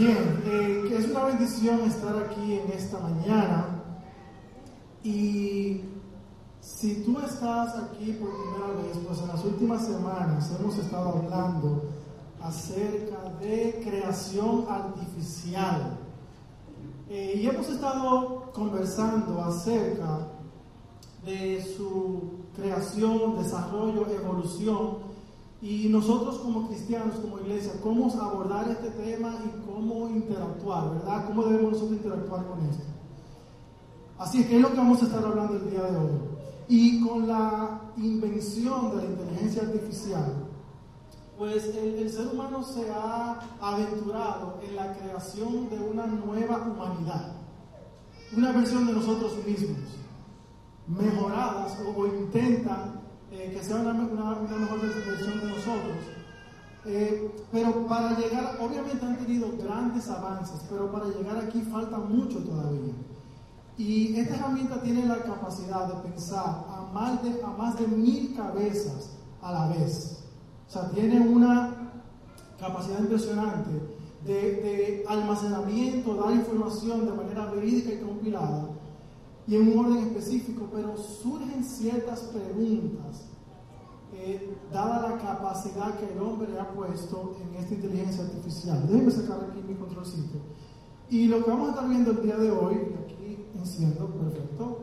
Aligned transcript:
Bien, 0.00 0.42
eh, 0.46 0.96
es 0.98 1.10
una 1.10 1.24
bendición 1.24 1.80
estar 1.82 2.16
aquí 2.16 2.54
en 2.54 2.72
esta 2.72 2.98
mañana. 3.00 3.82
Y 5.04 5.82
si 6.62 7.02
tú 7.04 7.18
estás 7.18 7.76
aquí 7.76 8.12
por 8.12 8.30
primera 8.30 8.80
vez, 8.80 8.96
pues 9.06 9.18
en 9.20 9.28
las 9.28 9.44
últimas 9.44 9.84
semanas 9.84 10.50
hemos 10.58 10.78
estado 10.78 11.18
hablando 11.18 11.84
acerca 12.40 13.28
de 13.42 13.78
creación 13.84 14.64
artificial. 14.70 15.98
Eh, 17.10 17.34
y 17.36 17.46
hemos 17.46 17.68
estado 17.68 18.50
conversando 18.54 19.44
acerca 19.44 20.28
de 21.26 21.62
su 21.76 22.22
creación, 22.56 23.36
desarrollo, 23.42 24.06
evolución 24.08 25.09
y 25.62 25.88
nosotros 25.90 26.38
como 26.38 26.68
cristianos, 26.68 27.16
como 27.16 27.38
iglesia, 27.38 27.72
cómo 27.82 28.10
abordar 28.18 28.68
este 28.70 28.90
tema 28.90 29.34
y 29.44 29.70
cómo 29.70 30.08
interactuar, 30.08 30.94
¿verdad? 30.94 31.26
¿Cómo 31.26 31.44
debemos 31.44 31.72
nosotros 31.72 31.98
interactuar 31.98 32.46
con 32.46 32.60
esto? 32.66 32.84
Así 34.18 34.40
es 34.40 34.46
que 34.46 34.56
es 34.56 34.62
lo 34.62 34.70
que 34.70 34.76
vamos 34.76 35.02
a 35.02 35.06
estar 35.06 35.24
hablando 35.24 35.56
el 35.56 35.70
día 35.70 35.82
de 35.82 35.96
hoy. 35.98 36.12
Y 36.68 37.04
con 37.04 37.28
la 37.28 37.80
invención 37.98 38.90
de 38.90 38.96
la 38.96 39.10
inteligencia 39.10 39.62
artificial, 39.62 40.46
pues 41.36 41.66
el, 41.76 41.94
el 41.94 42.10
ser 42.10 42.28
humano 42.28 42.62
se 42.62 42.90
ha 42.90 43.40
aventurado 43.60 44.60
en 44.66 44.76
la 44.76 44.94
creación 44.94 45.68
de 45.68 45.78
una 45.78 46.06
nueva 46.06 46.58
humanidad, 46.58 47.32
una 48.34 48.52
versión 48.52 48.86
de 48.86 48.92
nosotros 48.94 49.34
mismos, 49.44 49.78
mejoradas 50.86 51.78
o, 51.80 52.00
o 52.00 52.06
intentan 52.06 52.99
eh, 53.32 53.52
que 53.54 53.62
sea 53.62 53.76
una, 53.76 53.92
mejor 53.92 54.46
versión 54.48 55.40
de 55.40 55.46
nosotros. 55.46 55.96
Eh, 56.86 57.30
pero 57.52 57.86
para 57.86 58.18
llegar, 58.18 58.56
obviamente 58.60 59.04
han 59.04 59.18
tenido 59.18 59.48
grandes 59.58 60.08
avances, 60.08 60.60
pero 60.68 60.90
para 60.90 61.06
llegar 61.06 61.38
aquí 61.38 61.60
falta 61.62 61.98
mucho 61.98 62.38
todavía. 62.38 62.94
Y 63.76 64.16
esta 64.16 64.36
herramienta 64.36 64.82
tiene 64.82 65.06
la 65.06 65.22
capacidad 65.22 65.86
de 65.86 66.08
pensar 66.08 66.64
a 66.68 66.90
más 66.92 67.22
de, 67.22 67.40
a 67.42 67.50
más 67.50 67.78
de 67.78 67.86
mil 67.86 68.34
cabezas 68.34 69.10
a 69.42 69.52
la 69.52 69.68
vez. 69.68 70.24
O 70.68 70.70
sea, 70.70 70.90
tiene 70.90 71.20
una 71.20 71.92
capacidad 72.58 72.98
impresionante 72.98 73.70
de, 74.24 74.32
de 74.32 75.04
almacenamiento, 75.08 76.14
dar 76.16 76.32
información 76.32 77.06
de 77.06 77.12
manera 77.12 77.46
verídica 77.46 77.92
y 77.92 78.00
compilada 78.00 78.69
y 79.46 79.56
en 79.56 79.72
un 79.72 79.86
orden 79.86 79.98
específico, 80.06 80.68
pero 80.72 80.96
surgen 80.96 81.64
ciertas 81.64 82.20
preguntas, 82.20 83.26
eh, 84.12 84.56
dada 84.72 85.10
la 85.10 85.18
capacidad 85.18 85.98
que 85.98 86.12
el 86.12 86.20
hombre 86.20 86.58
ha 86.58 86.68
puesto 86.72 87.36
en 87.40 87.54
esta 87.56 87.74
inteligencia 87.74 88.24
artificial. 88.24 88.86
Déjenme 88.86 89.10
sacar 89.10 89.48
aquí 89.48 89.62
mi 89.66 89.74
controlcito. 89.74 90.38
Y 91.08 91.26
lo 91.26 91.44
que 91.44 91.50
vamos 91.50 91.68
a 91.68 91.72
estar 91.72 91.88
viendo 91.88 92.10
el 92.12 92.22
día 92.22 92.36
de 92.36 92.50
hoy, 92.50 92.74
aquí 93.04 93.46
enciendo, 93.54 94.06
perfecto. 94.06 94.80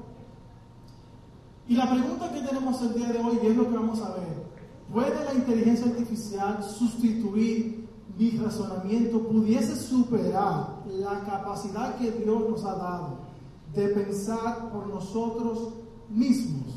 Y 1.68 1.76
la 1.76 1.90
pregunta 1.90 2.32
que 2.32 2.42
tenemos 2.42 2.82
el 2.82 2.94
día 2.94 3.10
de 3.10 3.20
hoy, 3.20 3.40
y 3.44 3.48
es 3.48 3.56
lo 3.56 3.70
que 3.70 3.76
vamos 3.76 4.02
a 4.02 4.14
ver, 4.14 4.44
¿puede 4.92 5.26
la 5.26 5.34
inteligencia 5.34 5.88
artificial 5.88 6.64
sustituir 6.64 7.88
mi 8.18 8.32
razonamiento? 8.32 9.28
¿Pudiese 9.28 9.76
superar 9.76 10.84
la 10.88 11.22
capacidad 11.26 11.96
que 11.98 12.12
Dios 12.12 12.50
nos 12.50 12.64
ha 12.64 12.76
dado? 12.76 13.27
De 13.74 13.88
pensar 13.90 14.70
por 14.72 14.88
nosotros 14.88 15.74
mismos. 16.10 16.74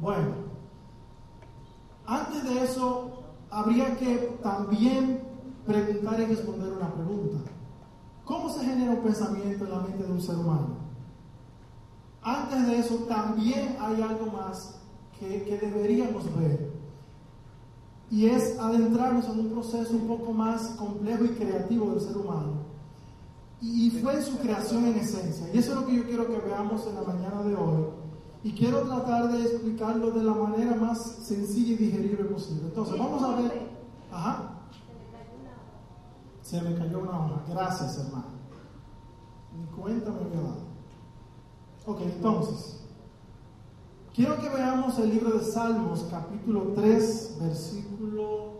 Bueno, 0.00 0.34
antes 2.06 2.44
de 2.44 2.64
eso, 2.64 3.22
habría 3.50 3.96
que 3.96 4.38
también 4.42 5.22
preguntar 5.66 6.20
y 6.20 6.26
responder 6.26 6.72
una 6.72 6.92
pregunta. 6.92 7.38
¿Cómo 8.24 8.48
se 8.48 8.64
genera 8.64 8.92
un 8.92 9.02
pensamiento 9.02 9.64
en 9.64 9.70
la 9.70 9.80
mente 9.80 10.04
de 10.04 10.12
un 10.12 10.20
ser 10.20 10.36
humano? 10.36 10.84
Antes 12.22 12.66
de 12.66 12.78
eso, 12.78 12.96
también 13.08 13.76
hay 13.78 14.00
algo 14.00 14.26
más 14.32 14.80
que, 15.18 15.44
que 15.44 15.58
deberíamos 15.58 16.24
ver. 16.38 16.72
Y 18.10 18.26
es 18.26 18.58
adentrarnos 18.58 19.26
en 19.28 19.40
un 19.40 19.50
proceso 19.50 19.94
un 19.94 20.06
poco 20.06 20.32
más 20.32 20.68
complejo 20.78 21.24
y 21.24 21.28
creativo 21.28 21.90
del 21.90 22.00
ser 22.00 22.16
humano 22.16 22.63
y 23.66 23.90
fue 23.90 24.20
su 24.20 24.36
creación 24.38 24.84
en 24.84 24.96
esencia. 24.96 25.48
Y 25.52 25.58
eso 25.58 25.72
es 25.72 25.80
lo 25.80 25.86
que 25.86 25.96
yo 25.96 26.04
quiero 26.04 26.26
que 26.26 26.36
veamos 26.36 26.86
en 26.86 26.94
la 26.96 27.02
mañana 27.02 27.42
de 27.42 27.56
hoy. 27.56 27.84
Y 28.42 28.52
quiero 28.52 28.82
tratar 28.82 29.32
de 29.32 29.42
explicarlo 29.42 30.10
de 30.10 30.22
la 30.22 30.34
manera 30.34 30.76
más 30.76 31.00
sencilla 31.02 31.72
y 31.72 31.76
digerible 31.76 32.24
posible. 32.24 32.64
Entonces, 32.66 32.98
vamos 32.98 33.22
a 33.22 33.36
ver. 33.36 33.70
Ajá. 34.12 34.50
Se 36.42 36.60
me 36.60 36.74
cayó 36.74 37.00
una 37.00 37.24
hoja. 37.24 37.42
Gracias, 37.48 37.98
hermano. 37.98 38.26
Ni 39.56 39.64
cuenta 39.80 40.10
me 40.10 40.18
había. 40.18 40.40
Ok, 41.86 42.00
entonces. 42.02 42.80
Quiero 44.14 44.38
que 44.38 44.48
veamos 44.50 44.98
el 44.98 45.08
libro 45.08 45.38
de 45.38 45.44
Salmos, 45.44 46.06
capítulo 46.10 46.72
3, 46.74 47.38
versículo 47.40 48.53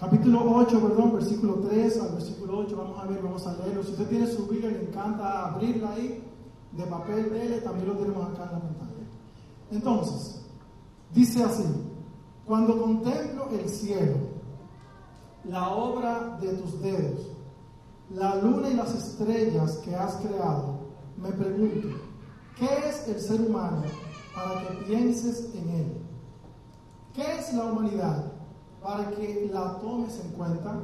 capítulo 0.00 0.40
8, 0.56 0.80
perdón, 0.80 1.12
versículo 1.12 1.54
3 1.56 2.00
al 2.00 2.12
versículo 2.12 2.58
8, 2.60 2.74
vamos 2.74 2.98
a 2.98 3.06
ver, 3.06 3.22
vamos 3.22 3.46
a 3.46 3.52
leerlo. 3.58 3.82
Si 3.82 3.92
usted 3.92 4.08
tiene 4.08 4.26
su 4.26 4.46
Biblia, 4.46 4.70
le 4.70 4.88
encanta 4.88 5.48
abrirla 5.48 5.90
ahí, 5.92 6.24
de 6.72 6.86
papel 6.86 7.30
de 7.30 7.60
también 7.60 7.88
lo 7.88 7.94
tenemos 7.94 8.24
acá 8.30 8.44
en 8.44 8.52
la 8.52 8.60
pantalla. 8.60 9.06
Entonces, 9.70 10.40
dice 11.12 11.44
así, 11.44 11.64
cuando 12.46 12.80
contemplo 12.80 13.48
el 13.50 13.68
cielo, 13.68 14.16
la 15.44 15.68
obra 15.68 16.38
de 16.40 16.54
tus 16.54 16.80
dedos, 16.80 17.26
la 18.08 18.36
luna 18.36 18.70
y 18.70 18.74
las 18.74 18.94
estrellas 18.94 19.76
que 19.84 19.94
has 19.94 20.14
creado, 20.16 20.78
me 21.18 21.30
pregunto, 21.30 21.88
¿qué 22.56 22.88
es 22.88 23.06
el 23.06 23.20
ser 23.20 23.40
humano 23.42 23.82
para 24.34 24.66
que 24.66 24.74
pienses 24.86 25.54
en 25.54 25.68
él? 25.68 25.92
¿Qué 27.12 27.38
es 27.38 27.52
la 27.52 27.64
humanidad? 27.64 28.32
Para 28.82 29.10
que 29.10 29.50
la 29.52 29.78
tomes 29.78 30.18
en 30.24 30.30
cuenta. 30.32 30.80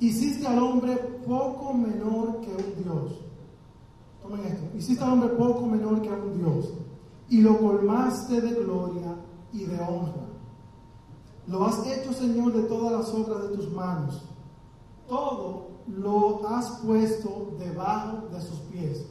Hiciste 0.00 0.46
al 0.46 0.58
hombre 0.62 0.96
poco 1.26 1.74
menor 1.74 2.40
que 2.40 2.50
un 2.50 2.82
Dios. 2.82 3.20
Tomen 4.22 4.44
esto. 4.44 4.76
Hiciste 4.76 5.04
al 5.04 5.12
hombre 5.12 5.30
poco 5.30 5.66
menor 5.66 6.00
que 6.02 6.10
un 6.10 6.38
Dios. 6.38 6.72
Y 7.28 7.40
lo 7.40 7.58
colmaste 7.58 8.40
de 8.40 8.54
gloria 8.62 9.16
y 9.52 9.64
de 9.64 9.80
honra. 9.80 10.28
Lo 11.46 11.64
has 11.64 11.86
hecho, 11.86 12.12
Señor, 12.12 12.52
de 12.52 12.62
todas 12.62 12.92
las 12.92 13.14
obras 13.14 13.48
de 13.48 13.56
tus 13.56 13.72
manos. 13.72 14.22
Todo 15.08 15.68
lo 15.86 16.46
has 16.46 16.80
puesto 16.80 17.56
debajo 17.58 18.28
de 18.30 18.40
sus 18.40 18.58
pies. 18.70 19.06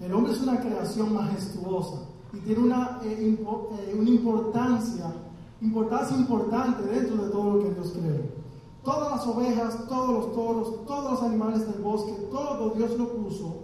El 0.00 0.14
hombre 0.14 0.32
es 0.32 0.40
una 0.40 0.58
creación 0.58 1.14
majestuosa 1.14 2.06
y 2.32 2.38
tiene 2.38 2.62
una, 2.62 3.00
eh, 3.04 3.38
eh, 3.38 3.94
una 3.94 4.08
importancia 4.08 5.12
importancia 5.60 6.16
importante 6.16 6.82
dentro 6.82 7.24
de 7.24 7.30
todo 7.30 7.56
lo 7.56 7.62
que 7.62 7.74
Dios 7.74 7.92
cree. 7.92 8.40
Todas 8.82 9.10
las 9.10 9.26
ovejas, 9.26 9.86
todos 9.88 10.10
los 10.10 10.34
toros, 10.34 10.86
todos 10.86 11.12
los 11.12 11.22
animales 11.22 11.70
del 11.70 11.82
bosque, 11.82 12.12
todo 12.30 12.70
Dios 12.70 12.98
lo 12.98 13.08
puso 13.12 13.56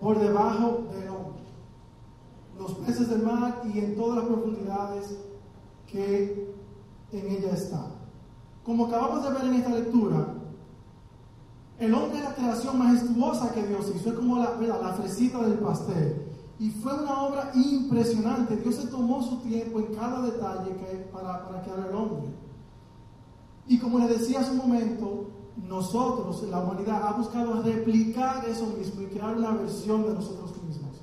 por 0.00 0.18
debajo 0.18 0.84
del 0.92 1.08
hombre. 1.08 1.42
Los 2.58 2.72
peces 2.74 3.08
del 3.10 3.22
mar 3.22 3.62
y 3.72 3.78
en 3.78 3.96
todas 3.96 4.16
las 4.16 4.26
profundidades 4.26 5.18
que 5.86 6.54
en 7.12 7.26
ella 7.26 7.52
están. 7.52 7.96
Como 8.64 8.86
acabamos 8.86 9.24
de 9.24 9.30
ver 9.30 9.44
en 9.44 9.54
esta 9.54 9.70
lectura, 9.70 10.34
el 11.78 11.92
hombre 11.92 12.18
es 12.18 12.24
la 12.24 12.34
creación 12.34 12.78
majestuosa 12.78 13.52
que 13.52 13.66
Dios 13.66 13.92
hizo, 13.94 14.08
es 14.08 14.14
como 14.14 14.38
la, 14.38 14.56
la 14.58 14.92
fresita 14.94 15.40
del 15.42 15.58
pastel. 15.58 16.25
Y 16.58 16.70
fue 16.70 16.94
una 16.94 17.22
obra 17.22 17.50
impresionante. 17.54 18.56
Dios 18.56 18.76
se 18.76 18.86
tomó 18.88 19.22
su 19.22 19.36
tiempo 19.38 19.78
en 19.78 19.94
cada 19.94 20.22
detalle 20.22 20.70
para, 21.12 21.46
para 21.46 21.62
crear 21.62 21.88
el 21.88 21.94
hombre. 21.94 22.28
Y 23.68 23.78
como 23.78 23.98
les 23.98 24.20
decía 24.20 24.40
hace 24.40 24.52
un 24.52 24.58
momento, 24.58 25.26
nosotros, 25.68 26.42
la 26.50 26.60
humanidad, 26.60 27.02
ha 27.02 27.12
buscado 27.12 27.62
replicar 27.62 28.44
eso 28.48 28.66
mismo 28.78 29.02
y 29.02 29.06
crear 29.06 29.36
una 29.36 29.52
versión 29.52 30.02
de 30.04 30.14
nosotros 30.14 30.50
mismos. 30.62 31.00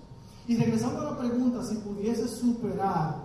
Y 0.48 0.57
regresando 0.57 1.01
a 1.01 1.12
la 1.12 1.18
pregunta, 1.18 1.63
si 1.63 1.75
pudiese 1.75 2.27
superar 2.27 3.24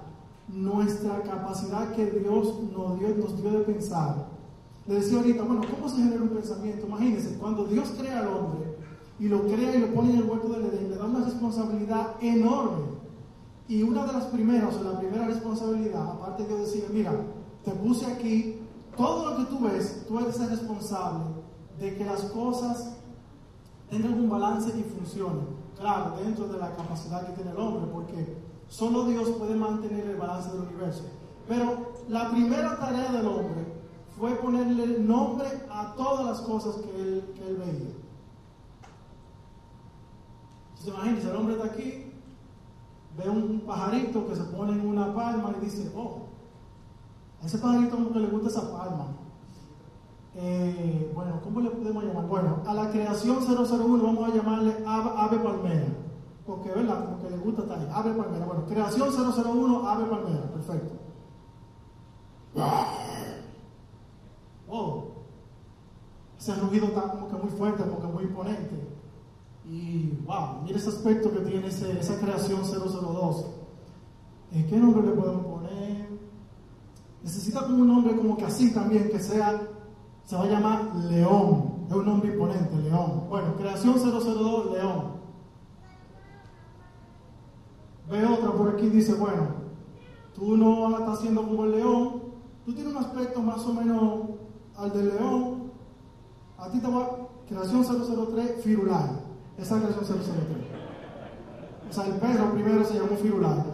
nuestra 0.49 1.23
capacidad 1.23 1.93
que 1.93 2.07
Dios 2.07 2.55
nos 2.73 2.99
dio, 2.99 3.15
nos 3.17 3.41
dio 3.41 3.51
de 3.51 3.61
pensar, 3.61 4.29
le 4.87 4.95
decía 4.95 5.19
ahorita, 5.19 5.43
bueno, 5.43 5.63
¿cómo 5.71 5.89
se 5.89 5.97
genera 5.97 6.23
un 6.23 6.31
pensamiento? 6.31 6.87
Imagínense, 6.87 7.37
cuando 7.39 7.65
Dios 7.65 7.93
crea 7.99 8.21
al 8.21 8.29
hombre, 8.29 8.68
y 9.19 9.29
lo 9.29 9.43
crea 9.43 9.75
y 9.75 9.81
lo 9.81 9.95
pone 9.95 10.11
en 10.11 10.19
el 10.19 10.31
huerto 10.31 10.49
del 10.49 10.67
Edén, 10.67 10.91
le 10.91 10.97
da 10.97 11.05
una 11.07 11.25
responsabilidad 11.25 12.15
enorme. 12.21 12.99
Y 13.67 13.83
una 13.83 14.07
de 14.07 14.13
las 14.13 14.25
primeras, 14.27 14.77
o 14.77 14.85
la 14.85 14.99
primera 14.99 15.27
responsabilidad, 15.27 16.09
aparte 16.09 16.45
de 16.45 16.59
decir, 16.59 16.87
mira, 16.93 17.13
te 17.65 17.73
puse 17.73 18.07
aquí, 18.07 18.61
todo 18.97 19.31
lo 19.31 19.37
que 19.37 19.45
tú 19.45 19.61
ves, 19.61 20.05
tú 20.07 20.19
eres 20.19 20.39
responsable 20.49 21.25
de 21.79 21.97
que 21.97 22.05
las 22.05 22.23
cosas 22.23 22.97
tengan 23.91 24.15
un 24.15 24.31
balance 24.31 24.71
y 24.79 24.83
funcionen. 24.83 25.47
Claro, 25.79 26.17
dentro 26.23 26.49
de 26.49 26.59
la 26.59 26.75
capacidad 26.75 27.27
que 27.27 27.33
tiene 27.35 27.51
el 27.51 27.59
hombre, 27.59 27.91
porque 27.93 28.37
solo 28.69 29.05
Dios 29.05 29.31
puede 29.31 29.55
mantener 29.55 30.07
el 30.07 30.17
balance 30.17 30.51
del 30.51 30.63
universo. 30.63 31.05
Pero 31.47 31.93
la 32.09 32.31
primera 32.31 32.79
tarea 32.79 33.13
del 33.13 33.27
hombre 33.27 33.65
fue 34.19 34.35
ponerle 34.37 34.99
nombre 35.01 35.47
a 35.71 35.95
todas 35.95 36.27
las 36.27 36.41
cosas 36.41 36.77
que 36.77 36.91
él 37.01 37.57
veía. 37.59 37.98
Entonces 40.79 40.95
imagínense, 40.95 41.31
el 41.31 41.37
hombre 41.37 41.55
está 41.55 41.67
aquí, 41.67 42.13
ve 43.17 43.29
un 43.29 43.61
pajarito 43.67 44.29
que 44.29 44.37
se 44.37 44.45
pone 44.45 44.73
en 44.73 44.87
una 44.87 45.13
palma 45.13 45.53
y 45.61 45.65
dice, 45.65 45.91
oh, 45.97 46.27
a 47.43 47.47
ese 47.47 47.59
pajarito 47.59 48.13
que 48.13 48.19
le 48.21 48.29
gusta 48.29 48.49
esa 48.49 48.73
palma. 48.73 49.07
Eh, 50.37 51.11
bueno, 51.15 51.41
¿cómo 51.43 51.61
le 51.61 51.71
podemos 51.71 52.05
llamar? 52.05 52.27
Bueno, 52.27 52.59
a 52.65 52.75
la 52.75 52.91
creación 52.93 53.39
001 53.45 54.05
vamos 54.05 54.31
a 54.31 54.35
llamarle 54.35 54.85
ave, 54.87 55.39
palmera. 55.39 55.87
Porque, 56.47 56.71
¿verdad? 56.71 57.05
Como 57.05 57.23
que 57.23 57.31
le 57.31 57.39
gusta 57.39 57.63
estar 57.63 57.79
Ave 57.93 58.13
palmera. 58.13 58.47
Bueno, 58.47 58.65
creación 58.67 59.09
001, 59.11 59.89
ave 59.89 60.05
palmera. 60.05 60.43
Perfecto. 60.53 60.95
Wow. 64.69 65.05
Ese 66.39 66.55
ruido 66.55 66.87
está 66.87 67.11
como 67.11 67.29
que 67.29 67.35
muy 67.35 67.51
fuerte, 67.51 67.83
como 67.83 68.01
que 68.01 68.07
muy 68.07 68.23
imponente. 68.25 68.98
Y 69.71 70.19
wow, 70.25 70.63
mira 70.65 70.79
ese 70.79 70.89
aspecto 70.89 71.31
que 71.31 71.41
tiene 71.41 71.67
esa 71.67 72.19
creación 72.19 72.63
002. 72.63 73.47
Eh, 74.53 74.67
¿Qué 74.69 74.77
nombre 74.77 75.07
le 75.07 75.13
podemos 75.13 75.45
poner? 75.45 76.09
Necesita 77.23 77.65
como 77.65 77.83
un 77.83 77.89
nombre 77.89 78.17
como 78.17 78.37
que 78.37 78.47
así 78.47 78.73
también, 78.73 79.11
que 79.11 79.19
sea, 79.19 79.61
se 80.25 80.37
va 80.37 80.45
a 80.45 80.49
llamar 80.49 80.95
León. 81.11 81.85
Es 81.87 81.95
un 81.95 82.07
nombre 82.07 82.33
imponente, 82.33 82.77
León. 82.77 83.25
Bueno, 83.29 83.57
creación 83.57 83.97
002, 83.97 84.73
León. 84.73 85.19
Ve 88.11 88.25
otra 88.25 88.53
por 88.53 88.71
aquí, 88.71 88.89
dice, 88.89 89.13
bueno, 89.15 89.49
tú 90.35 90.57
no 90.57 90.99
estás 90.99 91.19
haciendo 91.19 91.43
como 91.43 91.65
el 91.65 91.73
león, 91.73 92.23
tú 92.65 92.73
tienes 92.73 92.95
un 92.95 93.05
aspecto 93.05 93.43
más 93.43 93.59
o 93.67 93.75
menos 93.75 94.21
al 94.77 94.93
del 94.93 95.09
león. 95.11 95.73
A 96.57 96.71
ti 96.71 96.81
te 96.81 96.89
va, 96.89 97.19
creación 97.47 97.85
003, 97.85 98.63
firular. 98.65 99.28
Esa 99.59 99.77
es 99.77 99.83
creación 99.83 100.19
003. 100.19 100.29
O 101.91 101.93
sea, 101.93 102.07
el 102.07 102.15
perro 102.15 102.53
primero 102.53 102.85
se 102.85 102.95
llamó 102.95 103.17
firular, 103.17 103.65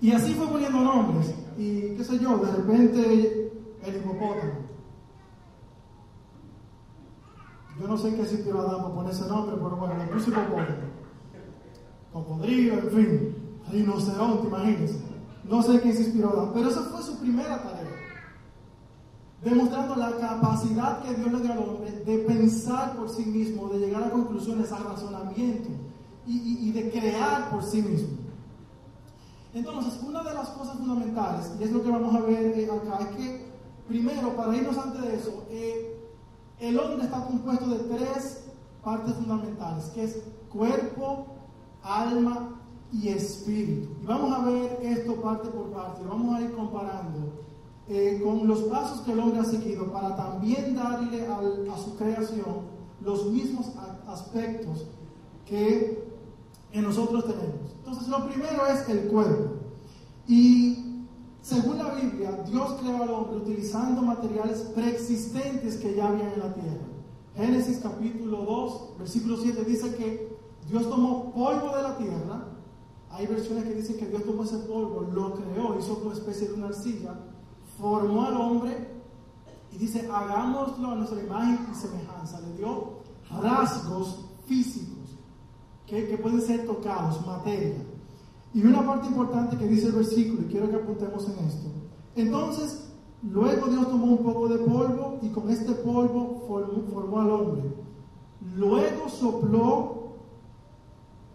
Y 0.00 0.12
así 0.12 0.34
fue 0.34 0.46
poniendo 0.48 0.80
nombres. 0.80 1.34
Y 1.56 1.96
qué 1.96 2.04
sé 2.04 2.18
yo, 2.18 2.38
de 2.38 2.52
repente 2.52 3.52
el 3.84 3.96
hipopótamo. 3.96 4.68
Yo 7.80 7.86
no 7.86 7.96
sé 7.96 8.14
qué 8.14 8.24
sitio 8.26 8.60
Adán 8.60 8.82
para 8.82 8.94
poner 8.94 9.12
ese 9.12 9.28
nombre, 9.28 9.56
pero 9.56 9.76
bueno, 9.76 9.96
le 9.96 10.06
puse 10.06 10.30
hipopótamo 10.30 10.98
cocodrilo, 12.12 12.74
en 12.74 12.90
fin, 12.90 13.36
rinoceronte, 13.70 14.46
imagínense. 14.46 15.00
No 15.44 15.62
sé 15.62 15.80
qué 15.80 15.92
se 15.92 16.02
inspiró, 16.02 16.50
pero 16.54 16.68
esa 16.68 16.82
fue 16.82 17.02
su 17.02 17.18
primera 17.18 17.62
tarea. 17.62 17.77
Demostrando 19.42 19.94
la 19.94 20.16
capacidad 20.16 21.00
que 21.02 21.14
Dios 21.14 21.32
le 21.32 21.40
dio 21.40 21.52
al 21.52 21.58
hombre 21.58 21.92
de 21.92 22.18
pensar 22.18 22.96
por 22.96 23.08
sí 23.08 23.24
mismo, 23.24 23.68
de 23.68 23.78
llegar 23.78 24.02
a 24.02 24.10
conclusiones, 24.10 24.72
a 24.72 24.78
razonamiento 24.78 25.68
y, 26.26 26.72
de 26.72 26.90
crear 26.90 27.48
por 27.50 27.62
sí 27.62 27.80
mismo. 27.80 28.18
Entonces, 29.54 30.00
una 30.02 30.22
de 30.22 30.34
las 30.34 30.48
cosas 30.50 30.76
fundamentales, 30.76 31.52
y 31.58 31.62
es 31.62 31.72
lo 31.72 31.82
que 31.82 31.90
vamos 31.90 32.14
a 32.14 32.20
ver 32.20 32.58
eh, 32.58 32.68
acá, 32.70 32.98
es 33.04 33.16
que 33.16 33.46
primero, 33.86 34.36
para 34.36 34.54
irnos 34.54 34.76
antes 34.76 35.02
de 35.02 35.16
eso, 35.16 35.44
eh, 35.48 35.98
el 36.58 36.78
hombre 36.78 37.04
está 37.04 37.24
compuesto 37.24 37.66
de 37.68 37.78
tres 37.96 38.44
partes 38.84 39.14
fundamentales, 39.14 39.84
que 39.94 40.04
es 40.04 40.18
cuerpo, 40.52 41.26
alma 41.82 42.60
y 42.92 43.08
espíritu. 43.08 43.88
Y 44.02 44.06
vamos 44.06 44.32
a 44.32 44.44
ver 44.44 44.78
esto 44.82 45.14
parte 45.20 45.48
por 45.48 45.70
parte, 45.70 46.02
vamos 46.06 46.34
a 46.34 46.42
ir 46.42 46.52
comparando 46.52 47.47
eh, 47.88 48.20
con 48.22 48.46
los 48.46 48.60
pasos 48.64 49.00
que 49.00 49.12
el 49.12 49.20
hombre 49.20 49.40
ha 49.40 49.44
seguido 49.44 49.90
para 49.92 50.14
también 50.14 50.74
darle 50.74 51.26
a 51.26 51.78
su 51.78 51.96
creación 51.96 52.78
los 53.00 53.26
mismos 53.26 53.66
aspectos 54.06 54.86
que 55.46 56.06
en 56.72 56.84
nosotros 56.84 57.24
tenemos. 57.24 57.72
Entonces, 57.78 58.08
lo 58.08 58.26
primero 58.26 58.66
es 58.66 58.88
el 58.88 59.08
cuerpo. 59.08 59.54
Y 60.26 61.06
según 61.40 61.78
la 61.78 61.94
Biblia, 61.94 62.44
Dios 62.46 62.74
creó 62.80 63.02
al 63.02 63.10
hombre 63.10 63.38
utilizando 63.38 64.02
materiales 64.02 64.60
preexistentes 64.74 65.76
que 65.76 65.94
ya 65.94 66.08
habían 66.08 66.32
en 66.32 66.40
la 66.40 66.54
tierra. 66.54 66.86
Génesis 67.34 67.78
capítulo 67.82 68.38
2, 68.44 68.98
versículo 68.98 69.36
7 69.38 69.64
dice 69.64 69.94
que 69.94 70.36
Dios 70.68 70.88
tomó 70.90 71.32
polvo 71.32 71.74
de 71.76 71.82
la 71.82 71.96
tierra. 71.96 72.44
Hay 73.10 73.26
versiones 73.26 73.64
que 73.64 73.74
dicen 73.74 73.96
que 73.96 74.06
Dios 74.06 74.24
tomó 74.24 74.44
ese 74.44 74.58
polvo, 74.58 75.08
lo 75.10 75.34
creó, 75.34 75.78
hizo 75.78 76.02
una 76.04 76.12
especie 76.12 76.48
de 76.48 76.54
una 76.54 76.66
arcilla, 76.66 77.18
formó 77.78 78.26
al 78.26 78.36
hombre 78.36 78.88
y 79.72 79.78
dice, 79.78 80.08
hagámoslo 80.10 80.90
a 80.90 80.94
nuestra 80.96 81.22
imagen 81.22 81.66
y 81.70 81.74
semejanza. 81.74 82.40
Le 82.40 82.56
dio 82.58 82.98
rasgos 83.40 84.24
físicos 84.46 85.16
que, 85.86 86.08
que 86.08 86.18
pueden 86.18 86.40
ser 86.40 86.66
tocados, 86.66 87.24
materia. 87.26 87.76
Y 88.54 88.62
una 88.62 88.84
parte 88.84 89.08
importante 89.08 89.56
que 89.56 89.66
dice 89.66 89.88
el 89.88 89.92
versículo, 89.92 90.42
y 90.42 90.50
quiero 90.50 90.70
que 90.70 90.76
apuntemos 90.76 91.24
en 91.28 91.44
esto. 91.46 91.68
Entonces, 92.16 92.88
luego 93.22 93.66
Dios 93.68 93.88
tomó 93.88 94.06
un 94.06 94.24
poco 94.24 94.48
de 94.48 94.58
polvo 94.58 95.18
y 95.22 95.28
con 95.28 95.48
este 95.50 95.72
polvo 95.72 96.44
formó, 96.48 96.82
formó 96.92 97.20
al 97.20 97.30
hombre. 97.30 97.62
Luego 98.56 99.08
sopló 99.08 99.98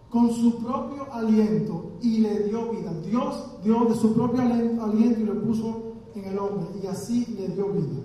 con 0.10 0.32
su 0.32 0.58
propio 0.58 1.12
aliento 1.12 1.92
y 2.02 2.20
le 2.20 2.44
dio 2.44 2.72
vida. 2.72 2.94
Dios 3.06 3.64
dio 3.64 3.86
de 3.86 3.96
su 3.96 4.14
propio 4.14 4.42
aliento 4.42 5.22
y 5.22 5.24
lo 5.24 5.42
puso 5.42 5.83
en 6.16 6.26
el 6.26 6.38
hombre 6.38 6.68
y 6.82 6.88
así 6.88 7.26
le 7.26 7.50
dio 7.50 7.68
vida. 7.70 8.04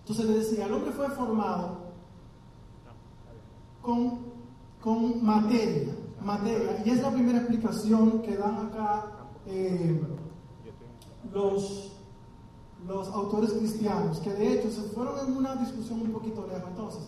Entonces 0.00 0.26
le 0.26 0.38
decía, 0.38 0.66
el 0.66 0.72
hombre 0.72 0.92
fue 0.92 1.08
formado 1.10 1.78
con, 3.80 4.18
con 4.82 5.24
materia, 5.24 5.94
materia. 6.22 6.82
Y 6.84 6.90
es 6.90 7.00
la 7.00 7.10
primera 7.10 7.38
explicación 7.38 8.22
que 8.22 8.36
dan 8.36 8.66
acá 8.66 9.06
eh, 9.46 10.00
los, 11.32 11.92
los 12.86 13.08
autores 13.08 13.52
cristianos, 13.52 14.18
que 14.18 14.32
de 14.32 14.54
hecho 14.54 14.70
se 14.70 14.82
fueron 14.90 15.26
en 15.26 15.36
una 15.36 15.56
discusión 15.56 16.02
un 16.02 16.12
poquito 16.12 16.46
lejos. 16.46 16.68
Entonces, 16.68 17.02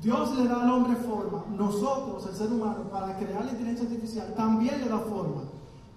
Dios 0.00 0.34
le 0.36 0.48
da 0.48 0.62
al 0.62 0.70
hombre 0.70 0.96
forma. 0.96 1.44
Nosotros, 1.50 2.26
el 2.26 2.34
ser 2.34 2.52
humano, 2.52 2.88
para 2.90 3.18
crear 3.18 3.44
la 3.44 3.52
inteligencia 3.52 3.86
artificial, 3.86 4.34
también 4.34 4.80
le 4.80 4.88
da 4.88 4.98
forma. 5.00 5.42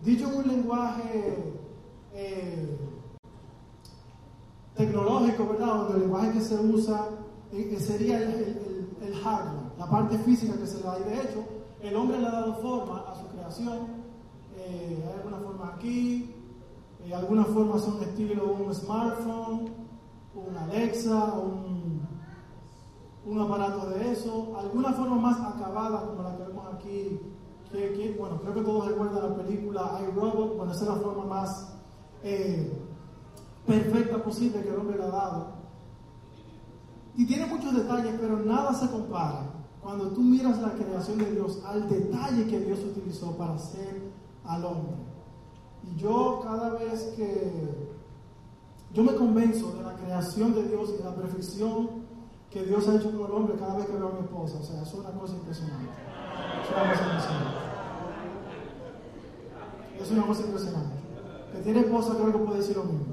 Dicho 0.04 0.28
en 0.28 0.40
un 0.40 0.48
lenguaje 0.48 1.54
eh, 2.14 2.78
tecnológico, 4.76 5.48
¿verdad? 5.50 5.76
Donde 5.76 5.94
el 5.96 6.00
lenguaje 6.02 6.32
que 6.34 6.42
se 6.42 6.56
usa 6.56 7.08
eh, 7.52 7.78
sería 7.80 8.22
el, 8.22 8.60
hardware, 9.24 9.72
la 9.78 9.90
parte 9.90 10.18
física 10.20 10.58
que 10.58 10.66
se 10.66 10.78
le 10.78 10.84
da. 10.84 11.00
Y 11.00 11.04
de 11.04 11.22
hecho, 11.22 11.44
el 11.82 11.96
hombre 11.96 12.20
le 12.20 12.28
ha 12.28 12.32
dado 12.32 12.56
forma 12.56 13.06
a 13.08 13.16
su 13.16 13.28
creación. 13.28 13.88
Eh, 14.58 15.04
hay 15.06 15.14
alguna 15.20 15.38
forma 15.38 15.74
aquí, 15.76 16.36
algunas 17.14 17.48
formas 17.48 17.82
son 17.82 18.02
estilo 18.02 18.54
un 18.54 18.74
smartphone, 18.74 19.70
un 20.36 20.58
Alexa, 20.58 21.34
un 21.34 21.84
un 23.26 23.40
aparato 23.40 23.90
de 23.90 24.12
eso, 24.12 24.54
alguna 24.58 24.92
forma 24.94 25.16
más 25.16 25.40
acabada 25.40 26.06
como 26.06 26.24
la 26.24 26.36
que 26.36 26.44
vemos 26.44 26.74
aquí, 26.74 27.20
que, 27.72 28.16
bueno, 28.20 28.40
creo 28.42 28.54
que 28.54 28.62
todos 28.62 28.88
recuerdan 28.88 29.30
la 29.30 29.36
película 29.36 30.00
iRobot, 30.04 30.58
bueno, 30.58 30.72
esa 30.72 30.84
es 30.84 30.90
la 30.90 30.96
forma 30.96 31.26
más 31.26 31.74
eh, 32.24 32.72
perfecta 33.66 34.24
posible 34.24 34.62
que 34.62 34.70
el 34.70 34.76
hombre 34.76 34.98
le 34.98 35.04
ha 35.04 35.08
dado. 35.08 35.48
Y 37.16 37.26
tiene 37.26 37.46
muchos 37.46 37.76
detalles, 37.76 38.16
pero 38.20 38.38
nada 38.40 38.74
se 38.74 38.90
compara 38.90 39.52
cuando 39.82 40.10
tú 40.10 40.22
miras 40.22 40.60
la 40.62 40.72
creación 40.72 41.18
de 41.18 41.32
Dios 41.32 41.60
al 41.66 41.88
detalle 41.90 42.48
que 42.48 42.60
Dios 42.60 42.80
utilizó 42.80 43.38
para 43.38 43.56
hacer 43.56 44.12
al 44.46 44.66
hombre. 44.66 44.96
Y 45.84 46.00
yo 46.00 46.40
cada 46.44 46.70
vez 46.72 47.14
que 47.16 47.92
yo 48.94 49.04
me 49.04 49.16
convenzo 49.16 49.74
de 49.74 49.84
la 49.84 49.96
creación 49.96 50.54
de 50.54 50.64
Dios 50.64 50.92
y 50.94 50.98
de 50.98 51.04
la 51.04 51.16
perfección 51.16 52.04
que 52.50 52.64
Dios 52.64 52.88
ha 52.88 52.96
hecho 52.96 53.12
con 53.12 53.26
el 53.26 53.32
hombre 53.32 53.56
cada 53.60 53.76
vez 53.76 53.88
que 53.88 53.94
veo 53.94 54.10
a 54.10 54.14
mi 54.14 54.20
esposa. 54.20 54.60
O 54.60 54.64
sea, 54.64 54.82
es 54.82 54.94
una 54.94 55.10
cosa 55.12 55.34
impresionante. 55.34 55.90
Es 56.62 56.70
una 56.72 56.92
cosa 56.92 57.04
impresionante. 57.04 57.64
Es 60.00 60.12
una 60.12 60.28
cosa 60.28 60.42
impresionante. 60.44 60.96
Que 61.52 61.60
tiene 61.60 61.80
esposa 61.82 62.14
creo 62.16 62.32
que 62.32 62.38
puede 62.38 62.60
decir 62.60 62.78
lo 62.78 62.84
mismo. 62.84 63.13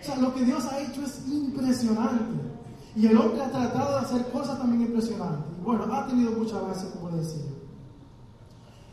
O 0.00 0.04
sea, 0.04 0.16
lo 0.16 0.34
que 0.34 0.44
Dios 0.44 0.64
ha 0.66 0.80
hecho 0.80 1.02
es 1.02 1.26
impresionante. 1.28 2.48
Y 2.94 3.06
el 3.06 3.16
hombre 3.16 3.42
ha 3.42 3.50
tratado 3.50 3.98
de 3.98 4.06
hacer 4.06 4.30
cosas 4.30 4.58
también 4.58 4.82
impresionantes. 4.82 5.52
Y 5.58 5.64
bueno, 5.64 5.84
ha 5.92 6.06
tenido 6.06 6.32
mucha 6.32 6.60
base, 6.60 6.90
como 6.90 7.16
decía. 7.16 7.44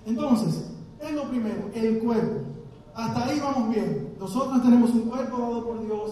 Entonces, 0.06 0.66
es 1.00 1.12
lo 1.14 1.30
primero, 1.30 1.70
el 1.74 2.00
cuerpo. 2.00 2.42
Hasta 2.94 3.26
ahí 3.26 3.40
vamos 3.40 3.70
bien. 3.70 4.16
Nosotros 4.20 4.62
tenemos 4.62 4.92
un 4.92 5.10
cuerpo 5.10 5.38
dado 5.38 5.66
por 5.66 5.86
Dios 5.86 6.12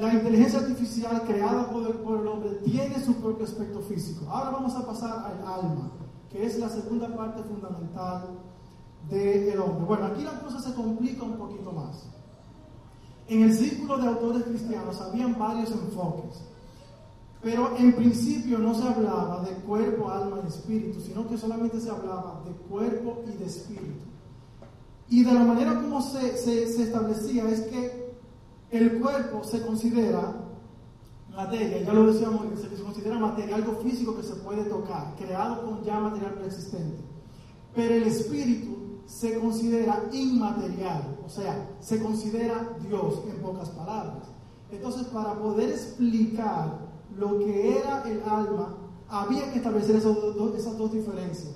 la 0.00 0.14
inteligencia 0.14 0.60
artificial 0.60 1.22
creada 1.26 1.70
por 1.70 1.86
el, 1.86 2.26
hombre 2.26 2.50
tiene 2.64 2.98
su 3.04 3.14
propio 3.16 3.44
aspecto 3.44 3.80
físico. 3.80 4.24
Ahora 4.30 4.50
vamos 4.50 4.74
a 4.74 4.86
pasar 4.86 5.10
al 5.10 5.46
alma, 5.46 5.90
que 6.30 6.46
es 6.46 6.58
la 6.58 6.70
segunda 6.70 7.14
parte 7.14 7.42
fundamental 7.42 8.28
del 9.10 9.60
hombre. 9.60 9.84
Bueno, 9.84 10.06
aquí 10.06 10.22
la 10.22 10.40
cosa 10.40 10.58
se 10.58 10.74
complica 10.74 11.24
un 11.24 11.36
poquito 11.36 11.72
más. 11.72 12.08
En 13.30 13.44
el 13.44 13.54
círculo 13.54 13.96
de 13.96 14.08
autores 14.08 14.42
cristianos 14.42 15.00
habían 15.00 15.38
varios 15.38 15.70
enfoques, 15.70 16.40
pero 17.40 17.76
en 17.76 17.94
principio 17.94 18.58
no 18.58 18.74
se 18.74 18.82
hablaba 18.82 19.44
de 19.44 19.52
cuerpo, 19.62 20.10
alma 20.10 20.40
y 20.42 20.48
espíritu, 20.48 21.00
sino 21.00 21.28
que 21.28 21.38
solamente 21.38 21.80
se 21.80 21.90
hablaba 21.90 22.42
de 22.44 22.50
cuerpo 22.68 23.22
y 23.32 23.38
de 23.38 23.46
espíritu. 23.46 24.02
Y 25.08 25.22
de 25.22 25.32
la 25.32 25.44
manera 25.44 25.80
como 25.80 26.02
se, 26.02 26.36
se 26.36 26.82
establecía 26.82 27.48
es 27.48 27.60
que 27.60 28.16
el 28.72 28.98
cuerpo 28.98 29.44
se 29.44 29.64
considera 29.64 30.34
materia, 31.32 31.82
ya 31.82 31.92
lo 31.92 32.12
decíamos, 32.12 32.46
se 32.60 32.82
considera 32.82 33.16
materia, 33.16 33.54
algo 33.54 33.76
físico 33.76 34.16
que 34.16 34.24
se 34.24 34.34
puede 34.34 34.64
tocar, 34.64 35.14
creado 35.16 35.64
con 35.64 35.84
ya 35.84 36.00
material 36.00 36.34
preexistente. 36.34 36.98
Pero 37.76 37.94
el 37.94 38.02
espíritu 38.02 38.79
se 39.06 39.38
considera 39.38 40.04
inmaterial, 40.12 41.18
o 41.24 41.28
sea, 41.28 41.68
se 41.80 42.02
considera 42.02 42.76
Dios 42.86 43.22
en 43.28 43.42
pocas 43.42 43.68
palabras. 43.70 44.28
Entonces, 44.70 45.04
para 45.08 45.34
poder 45.34 45.70
explicar 45.70 46.78
lo 47.16 47.38
que 47.38 47.78
era 47.78 48.02
el 48.08 48.22
alma, 48.22 48.76
había 49.08 49.50
que 49.52 49.58
establecer 49.58 49.96
esas 49.96 50.14
dos, 50.14 50.92
diferencias. 50.92 51.54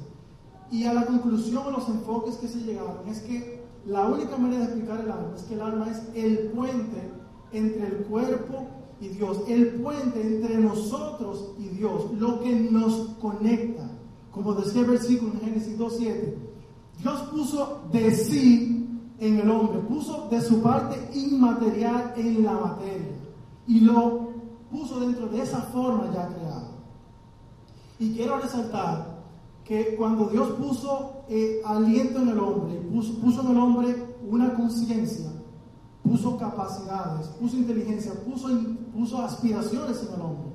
Y 0.70 0.84
a 0.84 0.92
la 0.92 1.06
conclusión, 1.06 1.72
los 1.72 1.88
enfoques 1.88 2.36
que 2.36 2.48
se 2.48 2.58
llegaron 2.58 3.08
es 3.08 3.20
que 3.20 3.62
la 3.86 4.06
única 4.06 4.36
manera 4.36 4.60
de 4.60 4.72
explicar 4.72 5.00
el 5.00 5.10
alma 5.10 5.32
es 5.36 5.42
que 5.42 5.54
el 5.54 5.60
alma 5.60 5.88
es 5.90 6.02
el 6.14 6.50
puente 6.50 7.10
entre 7.52 7.86
el 7.86 7.96
cuerpo 8.06 8.66
y 9.00 9.08
Dios, 9.08 9.42
el 9.46 9.74
puente 9.74 10.20
entre 10.20 10.58
nosotros 10.58 11.52
y 11.58 11.68
Dios, 11.68 12.12
lo 12.18 12.40
que 12.40 12.54
nos 12.70 13.10
conecta. 13.20 13.90
Como 14.32 14.54
decía 14.54 14.80
el 14.80 14.90
versículo 14.90 15.34
en 15.34 15.40
Génesis 15.40 15.78
2.7, 15.78 16.34
Dios 17.00 17.20
puso 17.30 17.82
de 17.92 18.10
sí 18.14 18.88
en 19.18 19.38
el 19.38 19.50
hombre, 19.50 19.80
puso 19.80 20.28
de 20.30 20.40
su 20.40 20.62
parte 20.62 21.10
inmaterial 21.14 22.14
en 22.16 22.44
la 22.44 22.52
materia 22.52 23.14
y 23.66 23.80
lo 23.80 24.28
puso 24.70 25.00
dentro 25.00 25.28
de 25.28 25.42
esa 25.42 25.60
forma 25.62 26.06
ya 26.12 26.28
creada. 26.28 26.70
Y 27.98 28.14
quiero 28.14 28.38
resaltar 28.38 29.22
que 29.64 29.94
cuando 29.96 30.26
Dios 30.26 30.50
puso 30.52 31.24
eh, 31.28 31.62
aliento 31.64 32.20
en 32.20 32.28
el 32.28 32.38
hombre, 32.38 32.76
puso, 32.92 33.42
en 33.42 33.50
el 33.50 33.56
hombre 33.56 34.06
una 34.28 34.54
conciencia, 34.54 35.30
puso 36.02 36.36
capacidades, 36.36 37.28
puso 37.40 37.56
inteligencia, 37.56 38.12
puso, 38.24 38.48
puso 38.92 39.22
aspiraciones 39.22 40.02
en 40.02 40.14
el 40.14 40.20
hombre. 40.20 40.52